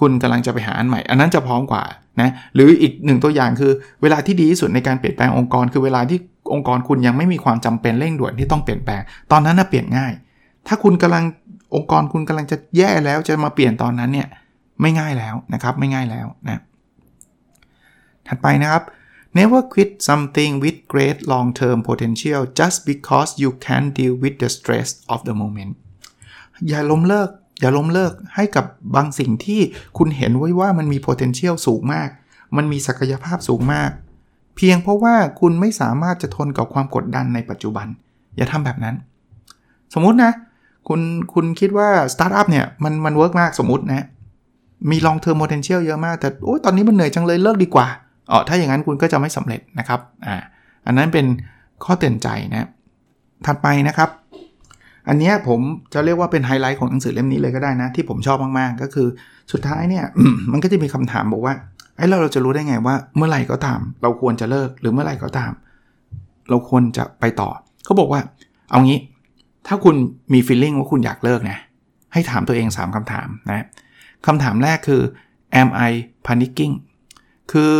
[0.00, 1.82] คุณกำลังจะไปหาอันใหม่ อันนั้นจะพร้อมกว่า
[2.20, 6.18] นะ หรืออีกหนึ่งตัวอย่างคือ เวลาที่ดีที่สุดในการเปลี่ยนแปลงองค์กร คือเวลาที่
[6.52, 10.12] องค์กรคุณยังไม่มีความจำเป็นเร่งด่วนที่ต้องเปลี่ยนแปลง ตอนนั้นน่ะเปลี่ยนง่าย
[10.66, 11.24] ถ้าคุณกำลัง
[11.74, 14.28] องค์กรคุณกำลังจะแย่แล้วจะมาเปลี่ยนตอนนั้นเนี่ย
[14.80, 16.62] ไม่ง่ายแล้วนะครับไม่ง่ายแล้วนะ
[18.26, 18.82] ถัดไปนะครับ
[19.38, 24.50] never quit something with great long term potential just because you can deal with the
[24.56, 25.72] stress of the moment
[26.68, 28.64] อย่าล้มเลิก อย่าล้มเลิกให้กับ
[28.96, 29.60] บางสิ่งที่
[29.98, 32.08] คุณเห็นไว้ว่ามันมี potential สูงมาก
[32.56, 33.90] มันมีศักยภาพสูงมาก
[34.56, 37.86] เพียงเพราะว่าคุณไม่สามารถจะทนกับความกดดันในปัจจุบัน
[38.36, 38.94] อย่าทำแบบนั้น
[39.94, 40.32] สมมุตินะ
[40.88, 41.00] คุณ
[41.34, 44.06] คุณคิดว่าสตาร์ทอัพเนี่ยมันมัน work มากสมมตินะ
[44.90, 47.86] มี long term potential เยอะมาก แต่โอ้ยตอนนี้มันเหนื่อยจังเลยเลิกดีกว่า
[48.30, 50.36] อ๋อถ้าอย่างนั้นคุณก็จะไม่สำเร็จนะครับอ่า
[50.86, 51.26] อันนั้นเป็น
[51.84, 52.68] ข้อเตือนใจนะ
[53.46, 54.10] ถัดไปนะครับ
[55.08, 55.60] อันนี้ผม
[55.92, 59.08] จะเรียกว่าเป็นไฮไลท์ของหนังสือเล่มนี้เลยก็ได้นะ ที่ผมชอบมากๆ ก็คือ
[59.52, 60.04] สุดท้ายเนี่ย
[60.52, 61.54] มันก็จะมีคำถามบอกว่า
[62.00, 65.52] ไอ้เราเราจะรู้ได้ไงว่าเมื่อไหร่ก็ตาม เราควรจะเลิกหรือเมื่อไหร่ก็ตาม
[66.48, 67.50] เราควรจะไปต่อ
[67.84, 68.20] เขาบอกว่า
[68.70, 68.98] เอางี้
[69.66, 69.96] ถ้าคุณ
[70.32, 71.58] มีฟีลลิ่งว่าคุณอยากเลิกนะ
[72.12, 73.66] ให้ถามตัวเอง 3คำถามนะ
[74.26, 75.02] คำถามแรกคือ
[75.60, 75.90] am I
[76.26, 76.74] panicking
[77.52, 77.70] คือ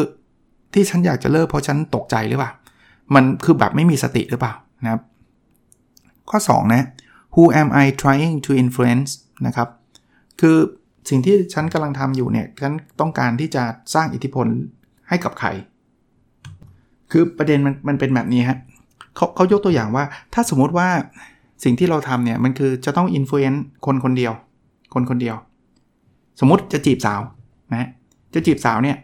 [0.72, 2.50] ที่ฉันอยากจะเลิกเพราะฉันตกใจหรือเปล่า
[3.14, 5.02] มันคือแบบไม่มีสติหรือเปล่านะครับ
[6.30, 6.87] ข้อ 2 นะ
[7.35, 9.11] who am I trying to influence
[9.46, 9.68] นะครับ
[10.40, 10.56] คือ
[11.08, 13.62] สิ่งที่ฉันกำลังทำอยู่เนี่ยฉันต้องการที่จะ
[13.94, 14.46] สร้างอิทธิพล
[15.08, 15.48] ให้กับใคร
[17.10, 18.58] คือประเด็นมันมันเป็นแบบนี้ฮะ
[19.16, 20.88] เขาเขายกตัวอย่างว่า ถ้าสมมุติว่า
[21.64, 24.32] สิ่งที่เราทำเนี่ยมันคือจะต้อง influence คนคนเดียว
[24.94, 25.36] คนคนเดียว
[26.40, 27.20] สมมติจะจีบสาว
[27.72, 27.88] นะ
[28.34, 28.96] จะจีบสาวเนี่ย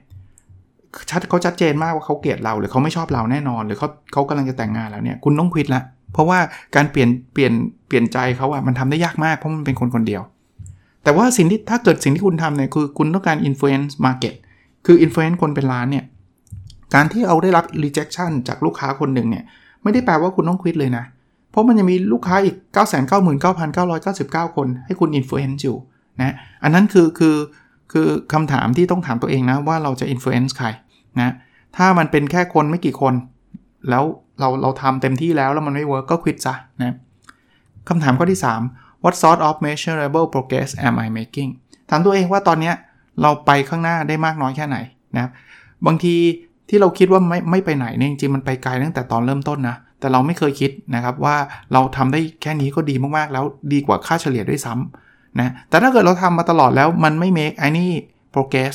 [1.11, 5.83] ชัดเขาชัดเจนมากว่าเขาเกลียดเราหรือเขาไม่ชอบเราแน่นอน หรือเขาเขากำลังจะแต่งงานแล้วเนี่ยคุณต้องควิดละ
[6.13, 6.39] เพราะว่า
[6.77, 7.53] การเปลี่ยนเปลี่ยน
[7.87, 10.23] เปลี่ยนใจเขาอะมันทำได้ยากมากเพราะมันเป็นคนคนเดียว
[11.07, 14.35] แต่ว่าสิ่งที่ถ้าเกิดสิ่งที่คุณทำเนี่ยคือคุณต้องการ influence market
[14.87, 16.05] คือ influence คนเป็นล้านเนี่ย
[16.95, 19.45] การที่เอาได้รับ rejection จากลูกค้าคนหนึ่งเนี่ย
[19.83, 21.05] ไม่ได้แปลว่าคุณต้องควิดเลยนะ
[21.51, 22.83] เพราะมันยังมีลูกค้าอีก 9 9 9
[23.45, 23.47] 9
[24.35, 25.77] 9 9 คน ให้คุณ influence อยู่
[26.21, 27.37] นะ อันนั้นคือคือ
[27.93, 30.69] คือคำถามที่ต้องถามตัวเองนะว่าเราจะ influence ใคร
[31.21, 31.33] นะ
[31.77, 33.15] ถ้ามันเป็นแค่คนไม่กี่คน
[33.91, 34.05] แล้ว
[34.41, 36.95] เราเราทำเต็มที่แล้วแล้วมันไม่เวิร์กก็ควิดซะนะ
[37.89, 41.51] คำถามข้อที่ 3 what sort of measurable progress am I making
[41.91, 42.73] ถามตัวเองว่าตอนนี้
[43.23, 44.77] เราไปข้างหน้าได้มากน้อยแค่ไหน
[45.19, 45.31] นะ
[45.87, 46.15] บางที
[46.69, 51.37] ที่เราคิดว่าไม่ไม่ไปไหนเนี่ยจริงๆมันไปไกลตั้งแต่ตอนเริ่มต้นนะ แต่เราไม่เคยคิดนะครับว่า
[51.73, 57.87] เราทำได้แค่นี้ก็ดีมากๆ แล้วดีกว่าค่าเฉลี่ยด้วยซ้ำนะแต่ถ้าเกิดเราทำมาตลอดแล้วมันไม่ make any
[58.35, 58.75] progress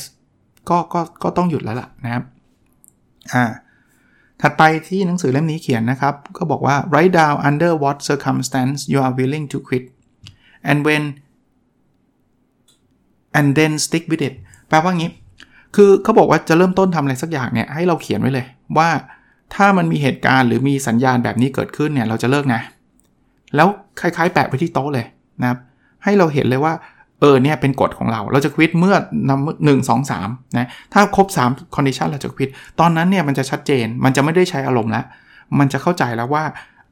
[0.68, 2.22] ก็ก็ก็ต้องหยุดแล้วล่ะนะครับ
[3.34, 3.44] อ่า
[4.40, 9.84] ถัดไปที่หนังสือเล่มนี้เขียนนะครับ ก็บอกว่า write down under what circumstance you are willing to quit
[10.70, 11.02] and when
[13.38, 14.34] and then stick with it
[14.68, 15.10] แปลว่างี้
[15.76, 18.46] คือเขาบอกว่าจะเริ่มต้นทำอะไรสักอย่างเนี่ย ให้เราเขียนไว้เลย
[18.78, 18.90] ว่า
[19.54, 22.60] ถ้ามันมีเหตุการณ์หรือมีสัญญาณแบบนี้เกิดขึ้นเนี่ย เราจะเลิกนะ
[23.56, 23.68] แล้ว
[24.00, 25.06] คล้ายๆ แปะไปที่โต๊ะเลย
[25.40, 25.58] นะครับ
[26.04, 26.74] ให้เราเห็นเลยว่า
[27.20, 28.96] เออเนี่ยเป็นกฎของเรา เราจะควิดเมื่อ
[29.28, 32.48] นำหนึ่งสองสามนะ ถ้าครบ3 condition เราจะควิด
[32.80, 35.04] ตอนนั้นเนี่ยมันจะชัดเจน มันจะไม่ได้ใช้อารมณ์แล้ว
[35.58, 36.44] มันจะเข้าใจแล้วว่า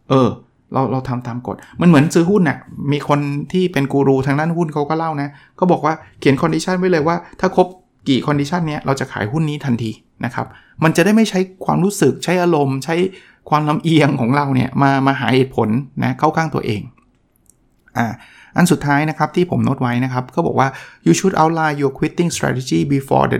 [0.08, 0.28] เออ
[0.72, 2.58] เราเราทำตามกฎ มันเหมือนซื้อหุ้นนะ่ะ
[2.92, 3.20] มีคน
[3.52, 7.66] ที่เป็นกูรูทางด้านหุ้นเขาก็เล่านะเขาบอกว่าเขียน condition ไว้เลยว่า ถ้าครบ
[8.08, 9.90] กี่ condition เนี้ยเราจะขายหุ้นนี้ทันที
[10.24, 10.46] นะครับ
[10.84, 12.96] มันจะได้ไม่ใช้ความรู้สึกใช้อารมณ์ ใช้
[13.50, 15.68] ความลำเอียงของเราเนี่ยมามาหาเหตุผล
[16.02, 16.82] นะเข้าข้างตัวเอง
[17.98, 18.06] อ่า
[18.56, 20.68] อันสุดท้ายนะครับที่ผมโน้ตไว้นะครับก็บอกว่า
[21.06, 23.38] you should outline your quitting strategy before the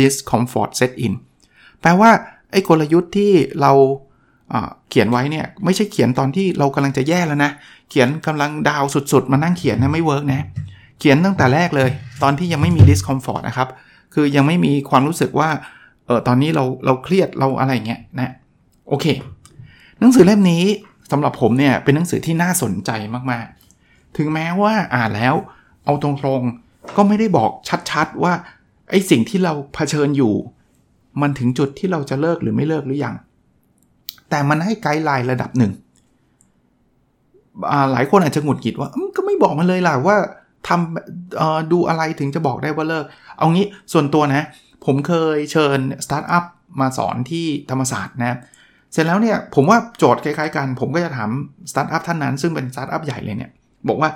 [0.00, 1.12] discomfort set in
[1.80, 2.10] แปลว่า
[2.52, 3.72] ไอ้กลยุทธ์ที่เรา
[4.90, 7.50] เขียนไว้เนี่ยไม่ใช่เขียนตอนที่เรากำลังจะแย่แล้วนะ
[7.90, 10.46] เขียนกำลังดาวสุดๆ มานั่งเขียนนะไม่เวิร์กนะ
[10.98, 11.90] เขียนตั้งแต่แรกเลย
[12.22, 13.68] ตอนที่ยังไม่มี discomfort นะครับ
[14.14, 15.48] คือยังไม่มีความรู้สึกว่า
[16.06, 18.32] เออตอนนี้เราเราเครียดเราอะไรเงี้ยนะ
[18.88, 19.06] โอเค
[19.98, 20.64] หนังสือเล่มนี้
[21.10, 22.90] สำหรับผมเนี่ยเป็นหนังสือที่น่าสนใจ
[23.30, 25.34] มากๆ ถึงแม้ว่าอ่านแล้ว
[25.84, 27.50] เอาตรงๆก็ไม่ได้บอก
[27.90, 28.32] ชัดๆว่า
[28.90, 30.34] ไอ้สิ่งที่เราเผชิญอยู่
[31.20, 33.14] มันถึงจุดที่เราจะเลิกหรือไม่เลิกหรือยัง
[34.30, 35.72] แต่มันให้ guideline ระดับหนึ่ง
[37.92, 40.16] หลายคนอาจจะหงุดหงิดว่าก็ไม่บอกมันเลยล่ะว่า
[40.68, 43.04] ทำดูอะไรถึงจะบอกได้ว่าเลิก
[43.38, 44.46] เอางี้ส่วนตัวนะ
[44.86, 46.44] ผมเคยเชิญสตาร์ทอัพ
[46.80, 48.38] มาสอนที่ธรรมศาสตร์นะ
[48.92, 51.30] เสร็จแล้วเนี่ยผมว่าโจทย์คล้ายๆกัน ผมก็จะถาม
[51.70, 53.50] สตาร์ทอัพท่านนั้น ซึ่งเป็นสตาร์ทอัพใหญ่เลยเนี่ย
[53.88, 54.10] บอกว่า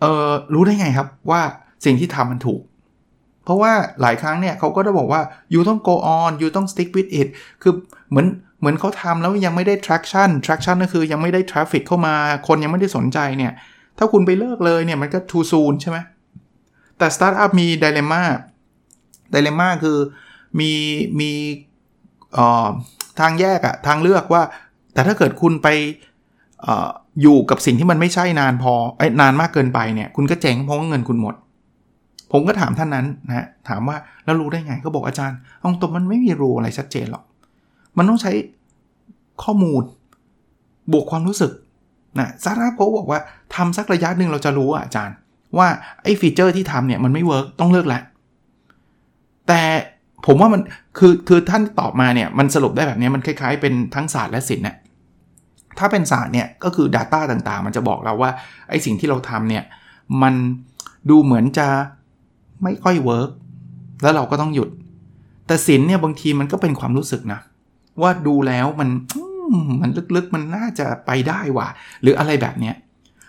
[0.00, 1.40] เออรู้ได้ไงครับว่า
[1.84, 2.60] สิ่งที่ทำมันถูก
[3.48, 5.22] เพราะว่าหลายครั้งเนี่ยเขาก็จะบอกว่า
[5.52, 7.28] you ต้อง go on you ต้อง stick with it
[7.62, 7.72] คือ
[8.10, 8.26] เหมือน
[8.60, 12.14] เหมือนเขาทำแล้วยังไม่ได้ traction traction ก็คือยังไม่ได้ traffic เข้ามา
[12.48, 13.52] คนยังไม่ได้สนใจเนี่ย
[13.98, 15.98] ถ้าคุณไปเลิกเลยเนี่ยมันก็ too soon ใช่ไหม
[16.98, 18.22] แต่ startup มี dilemma
[19.34, 19.98] dilemma คือ
[20.60, 20.72] มี
[21.20, 21.32] มี
[23.20, 24.42] ทางแยกอะทางเลือกว่า
[24.92, 25.68] แต่ถ้าเกิดคุณไป
[26.66, 26.68] อ
[27.22, 31.34] อยู่กับสิ่งที่มันไม่ใช่นานพอไอ้นานมากเกินไปเนี่ย คุณก็เจ๊งเพราะว่าเงินคุณหมด
[32.32, 37.24] ผมก็ถามท่านนั้นนะถามว่าแล้วรู้ได้ไงก็บอกอาจารย์เอาตัวมันไม่มี rule อะไรชัดเจนหรอก
[37.98, 38.32] มันต้องใช้
[39.42, 39.82] ข้อมูล
[40.92, 41.52] บวกความรู้สึก
[42.18, 43.20] นะซาร่าโกบอกว่า
[43.54, 45.16] ทำสักระยะหนึ่งเราจะรู้อะอาจารย์
[45.58, 45.68] ว่า
[46.02, 48.02] ไอ้ feature ที่ทำเนี่ยมันไม่ work ต้องเลิกแล้ว
[49.48, 49.62] แต่
[50.26, 50.60] ผมว่ามัน
[50.98, 54.76] คือคือท่านตอบมาเนี่ยมันสรุปได้แบบนี้มันคล้ายๆ เป็นทั้งศาสตร์และศิลป์เนี่ย
[55.78, 58.30] ถ้าเป็นศาสตร์เนี่ยก็คือ Data ต่างๆ มันจะบอกเราว่า
[58.68, 59.64] ไอ้สิ่งที่เราทำเนี่ย
[60.22, 60.34] มัน
[61.10, 61.68] ดูเหมือนจะ
[62.62, 63.30] ไม่ค่อยเวิร์ก
[64.02, 64.68] แล้วเราก็ต้องหยุด
[65.46, 67.40] แต่ศิลเนี่ยบางทีมันก็เป็นความรู้สึกนะ
[68.02, 68.88] ว่าดูแล้วมัน
[69.82, 71.68] มันลึกๆมันน่าจะไปได้ว่ะ
[72.02, 72.74] หรืออะไรแบบเนี้ย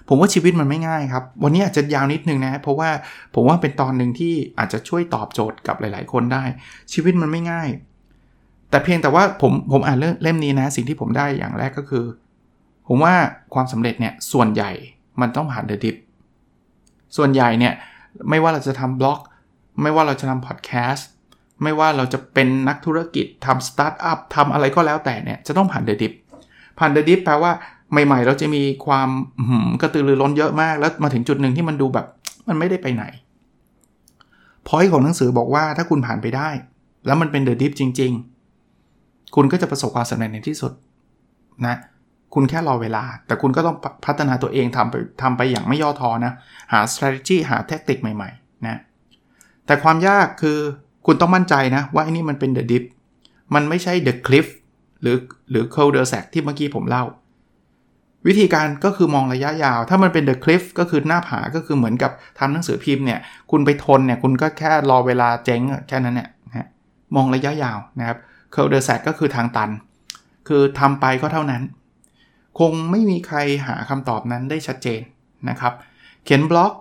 [0.07, 2.89] ผมว่าชีวิตมันไม่ง่ายครับ วันนี้อาจจะยาวนิดนึงนะ เพราะว่า
[3.35, 6.43] ผมว่าเป็นตอนหนึ่งที่อาจจะช่วยตอบโจทย์กับหลาย ๆ คนได้
[6.93, 7.69] ชีวิตมันไม่ง่าย
[8.69, 12.05] แต่เพียงแต่ว่าผมผมอ่านเล่มนี้นะ สิ่งที่ผมได้อย่างแรกก็คือ
[12.87, 13.13] ผมว่า
[13.53, 14.71] ความสำเร็จเนี่ยส่วนใหญ่
[15.21, 15.95] มันต้องผ่าน the dip
[17.17, 17.73] ส่วนใหญ่เนี่ย
[18.29, 19.19] ไม่ว่าเราจะทำบล็อก
[19.81, 21.09] ไม่ว่าเราจะทำพอดแคสต์
[21.63, 26.13] ไม่ว่าเราจะเป็นนักธุรกิจทำสตาร์ทอัพทำอะไรก็แล้วแต่เนี่ย จะต้องผ่าน the dip
[26.79, 27.51] ผ่าน the dip แปลว่า
[27.91, 29.09] ใหม่ๆ เราจะมีความ
[29.81, 32.05] กระตือรือร้นเยอะมาก แล้วมาถึงจุดหนึ่งที่มันดูแบบ
[32.47, 33.03] มันไม่ได้ไปไหน
[34.67, 36.49] พอยของหนังสือบอกว่าถ้าคุณผ่านไปได้
[37.05, 38.11] แล้วมันเป็นเดอะดิฟจริง
[38.73, 40.71] ๆ คุณก็จะประสบความสำเร็จในที่สุด
[41.65, 41.75] นะ
[42.33, 46.33] คุณแค่รอเวลา แต่คุณก็ต้องพัฒนาตัวเองทำไปทำไปอย่างไม่ย่อท้อนะ
[46.71, 48.79] หา strategy หาแทคติกใหม่ๆนะ
[49.65, 50.57] แต่ความยากคือ
[51.05, 52.83] คุณต้องมั่นใจนะว่าไอ้นี่มันเป็น the dip
[53.55, 54.47] มันไม่ใช่ the cliff
[55.01, 55.17] หรือ
[55.49, 57.03] หรือ cul de sack ที่เมื่อกี้ผมเล่า
[58.27, 63.19] วิธีการก็คือมองระยะยาว ถ้ามันเป็น the cliff ก็คือหน้าผาก็คือเหมือนกับทำหนังสือพิมพ์เนี่ย
[63.51, 66.67] คุณไปทนเนี่ย คุณก็แค่รอเวลาเจ๊งแค่นั้นเนี่ยนะ
[67.15, 68.17] มองระยะยาวนะครับ
[68.55, 69.69] cul-de-sac ก็คือทางตัน
[70.47, 71.61] คือทำไปก็เท่านั้น
[72.59, 73.37] คงไม่มีใคร
[73.67, 75.01] หาคำตอบนั้นได้ชัดเจน
[75.49, 75.73] นะครับ
[76.23, 76.71] เขียนบล็อก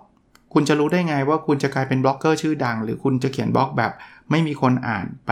[0.53, 3.91] คุณจะรู้ได้ไงว่าคุณจะกลายเป็นบล็อกเกอร์ชื่อดัง หรือคุณจะเขียนบล็อกแบบ
[4.29, 5.31] ไม่มีคนอ่านไป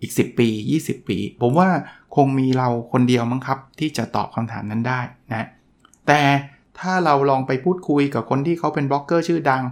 [0.00, 0.48] อีก 10 ปี
[0.82, 1.68] 20 ปี ผมว่า
[2.16, 5.00] คงมีเราคนเดียวมั้งครับ ที่จะตอบคำถามนั้นได้
[5.30, 5.46] นะ
[6.06, 6.20] แต่
[6.78, 9.62] ถ้าเราลองไปพูดคุยกับคนที่เขาเป็นบล็อกเกอร์ชื่อดัง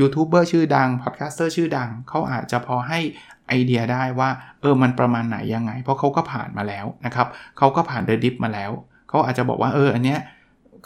[0.00, 3.00] ยูทูบเบอร์ชื่อดังพอดแคสเตอร์ชื่อดัง เขาอาจจะพอให้
[3.48, 7.28] ไอเดียได้ว่า เออมันประมาณไหนยังไง เพราะเขาก็ผ่านมาแล้วนะครับ
[7.58, 8.70] เขาก็ผ่าน the dip มาแล้ว
[9.10, 10.18] เขาอาจจะบอกว่าเอออันเนี้ย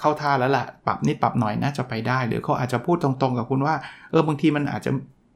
[0.00, 3.74] เข้าท่าแล้วละ่ะปรับนิดปรับหน่อยน่าจะไปได้ หรือเขาอาจจะพูดตรงๆกับคุณว่า
[4.10, 4.90] เออบางทีมันอาจจะ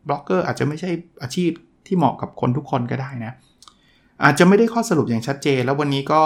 [0.09, 0.91] บล็อกเกอร์อาจจะไม่ใช่
[1.23, 1.51] อาชีพ
[1.87, 3.33] ที่เหมาะกับคนทุกคนก็ได้นะ
[4.25, 6.23] อาจจะไม่ได้ข้อสรุปอย่างชัดเจน แล้ววันนี้ก็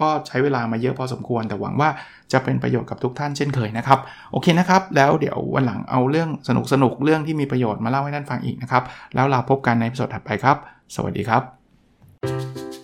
[0.00, 1.90] ก็ใช้เวลามาเยอะพอสมควร แต่หวังว่า
[2.32, 3.98] จะเป็นประโยชน์กับทุกท่านเช่นเคยนะครับ
[4.32, 8.82] โอเคนะครับ แล้วเดี๋ยววันหลังเอาเรื่องสนุกสนุกเรื่องที่มีประโยชน์มาเล่าให้ท่านฟังอีกนะครับ
[9.14, 10.56] แล้วเราพบกันในสดถัดไปครับ
[10.94, 12.83] สวัสดีครับ